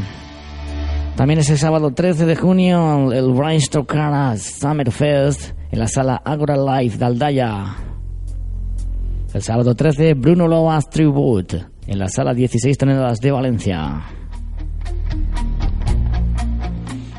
También 1.17 1.41
ese 1.41 1.57
sábado 1.57 1.91
13 1.91 2.25
de 2.25 2.37
junio, 2.37 3.11
el 3.11 3.37
Rhinestone 3.37 3.85
Caras 3.85 4.43
Summer 4.61 4.89
Fest 4.91 5.60
en 5.71 5.79
la 5.79 5.87
sala 5.87 6.21
Agora 6.23 6.57
Life 6.57 6.97
de 6.97 7.05
Aldaya. 7.05 7.75
El 9.33 9.41
sábado 9.41 9.73
13, 9.73 10.13
Bruno 10.15 10.47
Loas 10.47 10.89
Tribute 10.89 11.65
en 11.87 11.99
la 11.99 12.09
sala 12.09 12.33
16 12.33 12.77
toneladas 12.77 13.19
de 13.19 13.31
Valencia. 13.31 14.01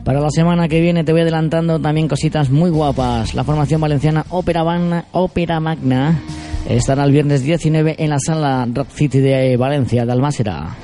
Para 0.04 0.20
la 0.20 0.30
semana 0.30 0.68
que 0.68 0.80
viene 0.80 1.04
te 1.04 1.12
voy 1.12 1.22
adelantando 1.22 1.80
también 1.80 2.08
cositas 2.08 2.50
muy 2.50 2.70
guapas. 2.70 3.34
La 3.34 3.44
formación 3.44 3.80
valenciana 3.80 4.26
Ópera, 4.30 4.64
Magna, 4.64 5.04
Ópera 5.12 5.60
Magna 5.60 6.20
estará 6.68 7.04
el 7.04 7.12
viernes 7.12 7.42
19 7.42 7.96
en 7.98 8.10
la 8.10 8.18
sala 8.18 8.66
Rock 8.72 8.88
City 8.90 9.20
de 9.20 9.56
Valencia, 9.56 10.04
de 10.04 10.12
Almásera. 10.12 10.76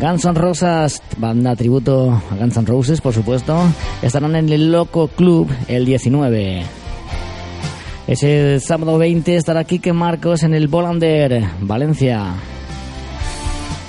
Guns 0.00 0.24
N' 0.24 0.34
Roses, 0.34 1.02
banda 1.18 1.54
tributo 1.54 2.10
a 2.10 2.34
Guns 2.36 2.56
N' 2.56 2.66
Roses, 2.66 3.02
por 3.02 3.12
supuesto, 3.12 3.62
estarán 4.00 4.34
en 4.34 4.48
el 4.48 4.72
Loco 4.72 5.08
Club 5.08 5.50
el 5.68 5.84
19. 5.84 6.62
Ese 8.06 8.60
sábado 8.60 8.96
20 8.96 9.36
estará 9.36 9.64
Kike 9.64 9.92
Marcos 9.92 10.42
en 10.42 10.54
el 10.54 10.68
Bolander, 10.68 11.44
Valencia. 11.60 12.32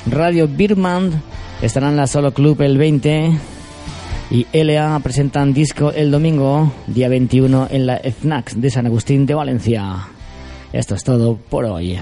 Radio 0.05 0.49
Birman 0.49 1.23
estará 1.61 1.87
en 1.87 1.95
la 1.95 2.07
Solo 2.07 2.33
Club 2.33 2.61
el 2.61 2.77
20. 2.77 3.31
Y 4.31 4.47
LA 4.51 4.99
presentan 4.99 5.53
disco 5.53 5.93
el 5.93 6.11
domingo, 6.11 6.73
día 6.87 7.07
21, 7.07 7.69
en 7.71 7.85
la 7.85 7.99
FNAC 7.99 8.51
de 8.55 8.69
San 8.69 8.85
Agustín 8.85 9.25
de 9.25 9.33
Valencia. 9.33 10.07
Esto 10.73 10.95
es 10.95 11.05
todo 11.05 11.37
por 11.37 11.63
hoy. 11.63 11.97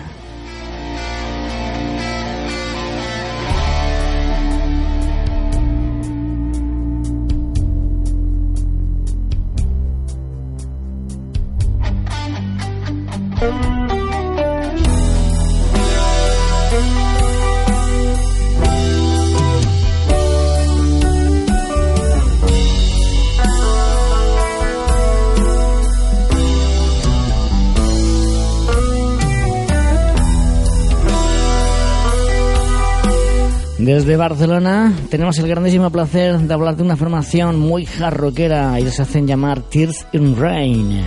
Desde 33.89 34.17
Barcelona 34.17 34.93
tenemos 35.09 35.39
el 35.39 35.47
grandísimo 35.47 35.89
placer 35.89 36.37
de 36.37 36.53
hablar 36.53 36.75
de 36.75 36.83
una 36.83 36.95
formación 36.95 37.59
muy 37.59 37.87
jarroquera. 37.87 38.77
Ellos 38.77 38.93
se 38.93 39.01
hacen 39.01 39.25
llamar 39.25 39.63
Tears 39.63 40.05
in 40.13 40.39
Rain. 40.39 41.03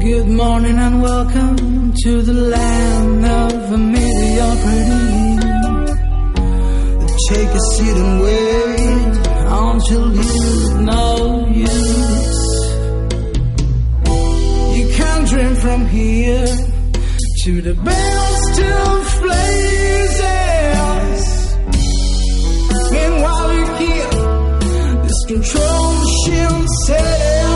Good 0.00 0.26
morning 0.26 0.78
and 0.80 1.00
welcome 1.00 1.94
to 2.02 2.22
the 2.22 2.32
land 2.32 3.24
of 3.24 3.78
mediocrity. 3.78 5.36
Take 7.28 7.54
a 7.54 7.60
seat 7.70 7.96
and 7.96 8.20
wait 8.20 9.16
until 9.46 10.12
you 10.12 10.74
know 10.80 11.46
use. 11.54 12.66
You 14.76 14.88
can 14.96 15.24
dream 15.24 15.54
from 15.54 15.86
here 15.86 16.75
to 17.46 17.62
the 17.62 17.74
best 17.74 18.60
of 18.60 19.20
places. 19.22 20.26
Meanwhile, 22.90 23.52
you 23.54 23.66
hear 23.76 24.08
this 25.04 25.20
control 25.28 25.92
machine 25.92 26.66
sounds. 26.86 27.55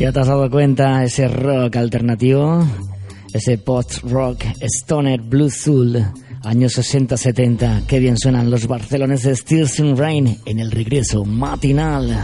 Ya 0.00 0.12
te 0.12 0.20
has 0.20 0.28
dado 0.28 0.50
cuenta, 0.50 1.04
ese 1.04 1.28
rock 1.28 1.76
alternativo, 1.76 2.64
ese 3.34 3.58
post-rock, 3.58 4.44
stoner, 4.62 5.20
blues 5.20 5.52
soul, 5.52 6.02
años 6.42 6.78
60-70, 6.78 7.84
qué 7.84 7.98
bien 7.98 8.16
suenan 8.16 8.50
los 8.50 8.66
barceloneses 8.66 9.44
Tears 9.44 9.78
in 9.78 9.98
Rain 9.98 10.38
en 10.46 10.58
el 10.58 10.70
regreso 10.70 11.26
matinal. 11.26 12.16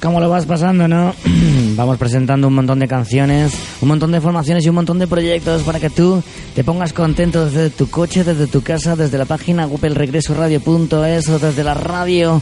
¿Cómo, 0.00 0.20
lo 0.20 0.28
vas 0.28 0.46
pasando, 0.46 0.86
no? 0.86 1.14
Vamos 1.76 1.98
presentando 1.98 2.46
un 2.46 2.54
montón 2.54 2.78
de 2.78 2.86
canciones, 2.86 3.52
un 3.80 3.88
montón 3.88 4.12
de 4.12 4.20
formaciones 4.20 4.64
y 4.64 4.68
un 4.68 4.76
montón 4.76 4.98
de 4.98 5.06
proyectos 5.06 5.62
para 5.62 5.80
que 5.80 5.90
tú 5.90 6.22
te 6.54 6.62
pongas 6.62 6.92
contento 6.92 7.46
desde 7.46 7.70
tu 7.70 7.90
coche, 7.90 8.22
desde 8.22 8.46
tu 8.46 8.62
casa, 8.62 8.94
desde 8.94 9.18
la 9.18 9.24
página 9.24 9.66
web 9.66 9.84
elregresoradio.es 9.84 11.28
o 11.28 11.38
desde 11.38 11.64
la 11.64 11.74
radio 11.74 12.40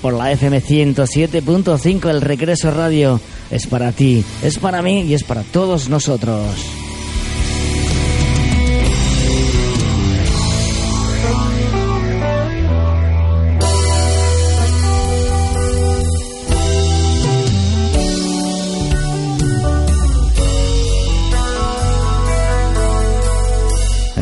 por 0.00 0.14
la 0.14 0.32
FM 0.32 0.62
107.5. 0.62 2.08
El 2.08 2.20
Regreso 2.20 2.70
Radio 2.70 3.20
es 3.50 3.66
para 3.66 3.92
ti, 3.92 4.24
es 4.42 4.58
para 4.58 4.82
mí 4.82 5.02
y 5.02 5.14
es 5.14 5.22
para 5.22 5.42
todos 5.42 5.88
nosotros. 5.88 6.85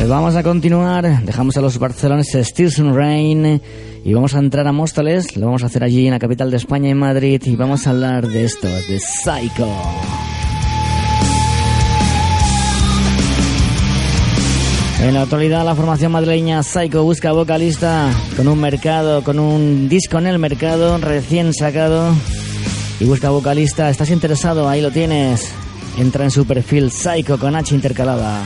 Vamos 0.09 0.37
a 0.37 0.43
continuar, 0.43 1.25
dejamos 1.25 1.57
a 1.57 1.61
los 1.61 1.79
barceloneses 1.79 2.49
Stilson 2.49 2.95
Rain 2.95 3.61
y 4.05 4.15
vamos 4.15 4.35
a 4.35 4.39
entrar 4.39 4.67
a 4.69 4.73
Móstoles, 4.73 5.37
lo 5.37 5.47
vamos 5.47 5.63
a 5.63 5.67
hacer 5.67 5.83
allí 5.83 6.07
en 6.07 6.13
la 6.13 6.19
capital 6.19 6.51
de 6.51 6.59
España, 6.59 6.91
en 6.91 6.99
Madrid, 6.99 7.43
y 7.45 7.57
vamos 7.57 7.87
a 7.87 7.91
hablar 7.91 8.29
de 8.29 8.45
esto, 8.45 8.69
de 8.69 9.01
Psycho. 9.01 9.69
En 15.01 15.15
la 15.15 15.23
actualidad 15.23 15.65
la 15.65 15.75
formación 15.75 16.13
madrileña 16.13 16.63
Psycho 16.63 17.03
busca 17.03 17.33
vocalista 17.33 18.11
con 18.37 18.47
un 18.47 18.61
mercado, 18.61 19.25
con 19.25 19.39
un 19.39 19.89
disco 19.89 20.19
en 20.19 20.27
el 20.27 20.39
mercado 20.39 20.99
recién 20.99 21.53
sacado 21.55 22.15
y 23.01 23.05
busca 23.05 23.31
vocalista. 23.31 23.91
¿Estás 23.91 24.11
interesado? 24.11 24.69
Ahí 24.69 24.81
lo 24.81 24.91
tienes. 24.91 25.51
Entra 25.99 26.25
en 26.25 26.31
su 26.31 26.47
perfil 26.47 26.91
Psycho 26.91 27.39
con 27.39 27.57
H 27.57 27.75
intercalada. 27.75 28.43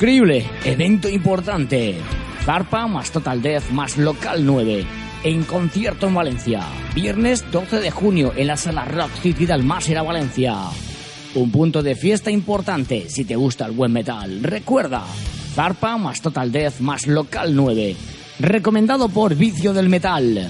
Increíble, 0.00 0.46
evento 0.64 1.10
importante. 1.10 1.94
Zarpa 2.46 2.86
más 2.86 3.10
Total 3.10 3.42
Death 3.42 3.68
más 3.68 3.98
Local 3.98 4.46
9. 4.46 4.86
En 5.24 5.44
concierto 5.44 6.06
en 6.06 6.14
Valencia. 6.14 6.62
Viernes 6.94 7.44
12 7.52 7.80
de 7.80 7.90
junio 7.90 8.32
en 8.34 8.46
la 8.46 8.56
sala 8.56 8.86
Rock 8.86 9.10
City 9.20 9.44
del 9.44 9.60
Almásera, 9.60 10.00
Valencia. 10.00 10.56
Un 11.34 11.50
punto 11.50 11.82
de 11.82 11.96
fiesta 11.96 12.30
importante 12.30 13.10
si 13.10 13.26
te 13.26 13.36
gusta 13.36 13.66
el 13.66 13.72
buen 13.72 13.92
metal. 13.92 14.42
Recuerda, 14.42 15.04
Zarpa 15.54 15.98
más 15.98 16.22
Total 16.22 16.50
Death 16.50 16.80
más 16.80 17.06
Local 17.06 17.54
9. 17.54 17.94
recomendado 18.38 19.10
por 19.10 19.34
Vicio 19.34 19.74
del 19.74 19.90
Metal. 19.90 20.48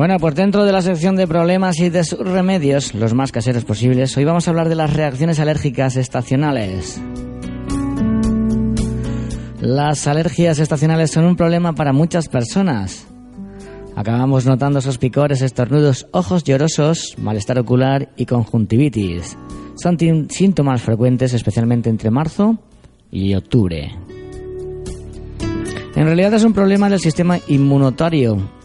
Bueno, 0.00 0.16
pues 0.18 0.34
dentro 0.34 0.64
de 0.64 0.72
la 0.72 0.80
sección 0.80 1.14
de 1.16 1.26
problemas 1.26 1.78
y 1.78 1.90
de 1.90 2.04
sus 2.04 2.20
remedios, 2.20 2.94
los 2.94 3.12
más 3.12 3.32
caseros 3.32 3.66
posibles, 3.66 4.16
hoy 4.16 4.24
vamos 4.24 4.48
a 4.48 4.50
hablar 4.50 4.70
de 4.70 4.74
las 4.74 4.94
reacciones 4.94 5.38
alérgicas 5.40 5.96
estacionales. 5.96 6.98
Las 9.60 10.06
alergias 10.06 10.58
estacionales 10.58 11.10
son 11.10 11.26
un 11.26 11.36
problema 11.36 11.74
para 11.74 11.92
muchas 11.92 12.28
personas. 12.28 13.06
Acabamos 13.94 14.46
notando 14.46 14.78
esos 14.78 14.96
picores, 14.96 15.42
estornudos, 15.42 16.06
ojos 16.12 16.44
llorosos, 16.44 17.16
malestar 17.18 17.58
ocular 17.58 18.08
y 18.16 18.24
conjuntivitis. 18.24 19.36
Son 19.74 19.98
síntomas 20.30 20.80
frecuentes 20.80 21.34
especialmente 21.34 21.90
entre 21.90 22.10
marzo 22.10 22.58
y 23.10 23.34
octubre. 23.34 23.92
En 25.94 26.06
realidad 26.06 26.32
es 26.32 26.44
un 26.44 26.54
problema 26.54 26.88
del 26.88 27.00
sistema 27.00 27.38
inmunitario 27.48 28.59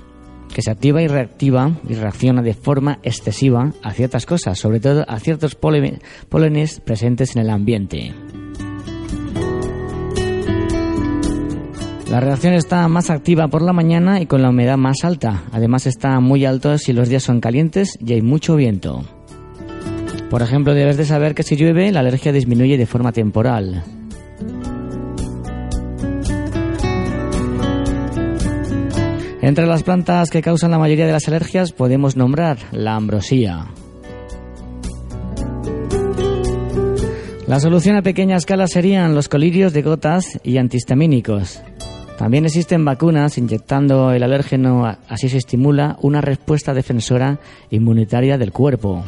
que 0.55 0.61
se 0.61 0.71
activa 0.71 1.01
y 1.01 1.07
reactiva 1.09 1.69
y 1.85 1.95
reacciona 1.95 2.41
de 2.41 2.53
forma 2.53 2.99
excesiva 3.03 3.73
a 3.83 3.91
ciertas 3.91 4.25
cosas, 4.25 4.57
sobre 4.57 4.79
todo 4.79 5.03
a 5.05 5.19
ciertos 5.19 5.53
pólenes 5.53 6.79
presentes 6.79 7.35
en 7.35 7.41
el 7.41 7.49
ambiente. 7.49 8.13
La 12.09 12.21
reacción 12.21 12.53
está 12.53 12.87
más 12.87 13.09
activa 13.09 13.49
por 13.49 13.63
la 13.63 13.73
mañana 13.73 14.21
y 14.21 14.27
con 14.27 14.41
la 14.41 14.51
humedad 14.51 14.77
más 14.77 15.03
alta. 15.03 15.43
Además 15.51 15.87
está 15.87 16.21
muy 16.21 16.45
alto 16.45 16.77
si 16.77 16.93
los 16.93 17.09
días 17.09 17.23
son 17.23 17.41
calientes 17.41 17.97
y 17.99 18.13
hay 18.13 18.21
mucho 18.21 18.55
viento. 18.55 19.03
Por 20.29 20.41
ejemplo, 20.41 20.73
debes 20.73 20.95
de 20.95 21.03
saber 21.03 21.35
que 21.35 21.43
si 21.43 21.57
llueve 21.57 21.91
la 21.91 21.99
alergia 21.99 22.31
disminuye 22.31 22.77
de 22.77 22.85
forma 22.85 23.11
temporal. 23.11 23.83
Entre 29.45 29.67
las 29.67 29.83
plantas 29.83 30.31
que 30.31 30.41
causan 30.41 30.71
la 30.71 30.79
mayoría 30.79 31.05
de 31.05 31.11
las 31.11 31.27
alergias 31.27 31.71
podemos 31.71 32.17
nombrar 32.17 32.57
la 32.71 32.95
ambrosía. 32.95 33.67
La 37.45 37.59
solución 37.59 37.95
a 37.95 38.01
pequeña 38.01 38.37
escala 38.37 38.65
serían 38.65 39.13
los 39.13 39.29
colirios 39.29 39.71
de 39.71 39.83
gotas 39.83 40.39
y 40.43 40.57
antihistamínicos. 40.57 41.61
También 42.17 42.45
existen 42.45 42.85
vacunas 42.85 43.37
inyectando 43.37 44.13
el 44.13 44.23
alérgeno, 44.23 44.87
así 45.07 45.29
se 45.29 45.37
estimula 45.37 45.99
una 46.01 46.21
respuesta 46.21 46.73
defensora 46.73 47.37
inmunitaria 47.69 48.39
del 48.39 48.51
cuerpo. 48.51 49.05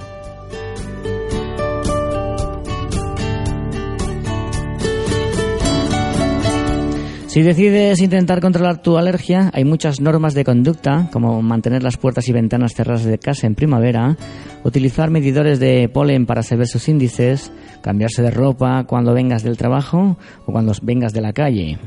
Si 7.37 7.43
decides 7.43 8.01
intentar 8.01 8.41
controlar 8.41 8.81
tu 8.81 8.97
alergia, 8.97 9.51
hay 9.53 9.63
muchas 9.63 10.01
normas 10.01 10.33
de 10.33 10.43
conducta, 10.43 11.07
como 11.13 11.39
mantener 11.43 11.83
las 11.83 11.95
puertas 11.95 12.27
y 12.27 12.33
ventanas 12.33 12.73
cerradas 12.73 13.03
de 13.03 13.19
casa 13.19 13.45
en 13.45 13.53
primavera, 13.53 14.17
utilizar 14.63 15.11
medidores 15.11 15.59
de 15.59 15.87
polen 15.87 16.25
para 16.25 16.41
saber 16.41 16.65
sus 16.65 16.89
índices, 16.89 17.51
cambiarse 17.83 18.23
de 18.23 18.31
ropa 18.31 18.85
cuando 18.85 19.13
vengas 19.13 19.43
del 19.43 19.55
trabajo 19.55 20.17
o 20.47 20.51
cuando 20.51 20.73
vengas 20.81 21.13
de 21.13 21.21
la 21.21 21.31
calle. 21.31 21.77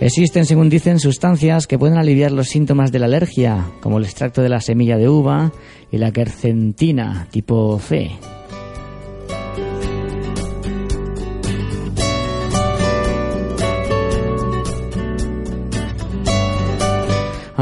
Existen, 0.00 0.46
según 0.46 0.68
dicen, 0.68 0.98
sustancias 0.98 1.68
que 1.68 1.78
pueden 1.78 1.96
aliviar 1.96 2.32
los 2.32 2.48
síntomas 2.48 2.90
de 2.90 2.98
la 2.98 3.06
alergia, 3.06 3.66
como 3.80 3.98
el 3.98 4.04
extracto 4.04 4.42
de 4.42 4.48
la 4.48 4.60
semilla 4.60 4.96
de 4.96 5.08
uva 5.08 5.52
y 5.92 5.98
la 5.98 6.10
quercentina 6.10 7.28
tipo 7.30 7.78
C. 7.78 8.10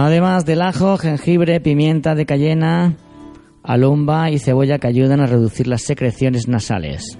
Además 0.01 0.47
del 0.47 0.63
ajo, 0.63 0.97
jengibre, 0.97 1.61
pimienta 1.61 2.15
de 2.15 2.25
cayena, 2.25 2.95
alumba 3.65 4.31
y 4.31 4.39
cebolla 4.39 4.79
que 4.79 4.87
ayudan 4.87 5.21
a 5.21 5.27
reducir 5.27 5.67
las 5.67 5.83
secreciones 5.83 6.47
nasales. 6.47 7.19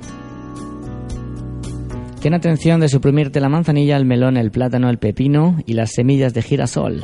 Ten 2.23 2.35
atención 2.35 2.79
de 2.79 2.89
suprimirte 2.89 3.41
la 3.41 3.49
manzanilla, 3.49 3.97
el 3.97 4.05
melón, 4.05 4.37
el 4.37 4.53
plátano, 4.53 4.91
el 4.91 4.99
pepino 4.99 5.57
y 5.67 5.73
las 5.73 5.91
semillas 5.91 6.35
de 6.35 6.43
girasol. 6.43 7.03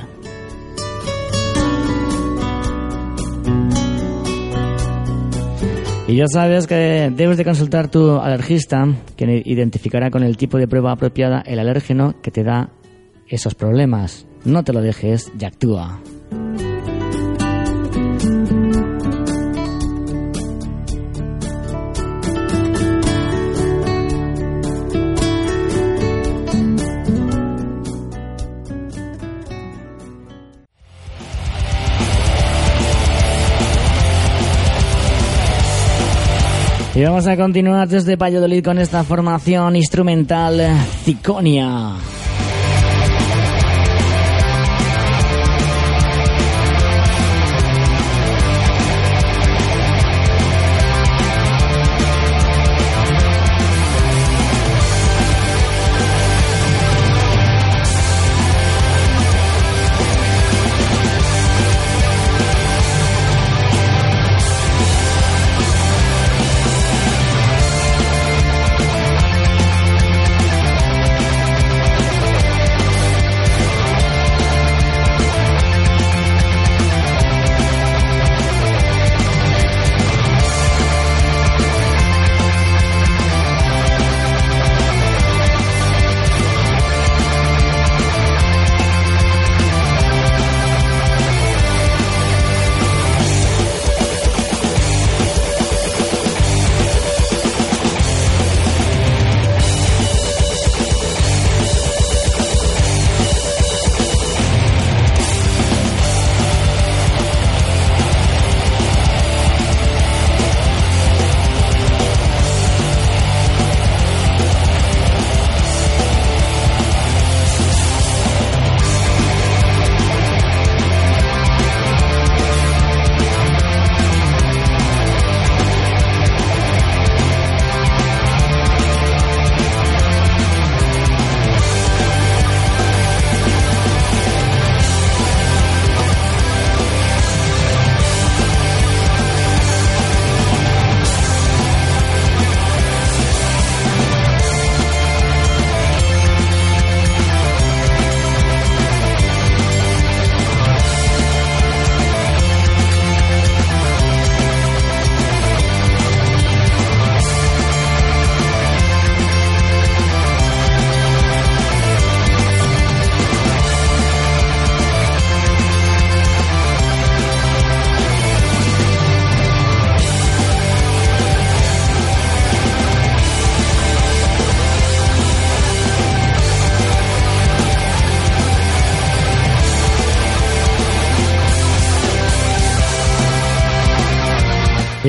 Y 6.06 6.14
ya 6.14 6.26
sabes 6.28 6.68
que 6.68 7.12
debes 7.16 7.36
de 7.36 7.44
consultar 7.44 7.90
tu 7.90 8.12
alergista, 8.20 8.86
quien 9.16 9.42
identificará 9.44 10.12
con 10.12 10.22
el 10.22 10.36
tipo 10.36 10.56
de 10.56 10.68
prueba 10.68 10.92
apropiada 10.92 11.40
el 11.44 11.58
alérgeno 11.58 12.14
que 12.22 12.30
te 12.30 12.44
da 12.44 12.70
esos 13.26 13.56
problemas. 13.56 14.24
No 14.44 14.62
te 14.62 14.72
lo 14.72 14.82
dejes 14.82 15.32
y 15.38 15.44
actúa. 15.44 16.00
Y 36.96 37.02
vamos 37.02 37.26
a 37.26 37.36
continuar 37.36 37.88
desde 37.88 38.14
Valladolid 38.14 38.62
con 38.62 38.78
esta 38.78 39.02
formación 39.02 39.74
instrumental 39.74 40.62
Ciconia. 41.02 41.96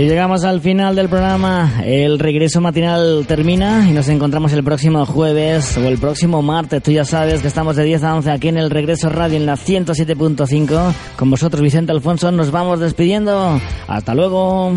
Llegamos 0.08 0.44
al 0.44 0.62
final 0.62 0.96
del 0.96 1.10
programa. 1.10 1.82
El 1.84 2.20
regreso 2.20 2.62
matinal 2.62 3.26
termina 3.28 3.88
y 3.90 3.94
nos 3.94 4.08
encontramos 4.10 4.54
el 4.54 4.64
próximo 4.64 5.06
jueves 5.06 5.78
o 5.78 5.88
el 5.88 5.98
próximo 5.98 6.42
martes. 6.42 6.84
Tú 6.84 6.92
ya 6.92 7.06
sabes 7.06 7.42
que 7.42 7.48
estamos 7.48 7.76
de 7.76 7.84
10 7.84 8.04
a 8.04 8.16
11 8.16 8.32
aquí 8.32 8.48
en 8.50 8.58
el 8.58 8.70
Regreso 8.70 9.10
Radio 9.10 9.38
en 9.38 9.46
la 9.46 9.56
107.5. 9.56 10.94
Con 11.16 11.30
vosotros, 11.30 11.62
Vicente 11.62 11.92
Alfonso, 11.92 12.32
nos 12.32 12.52
vamos 12.52 12.80
despidiendo. 12.80 13.60
Hasta 13.88 14.14
luego. 14.14 14.74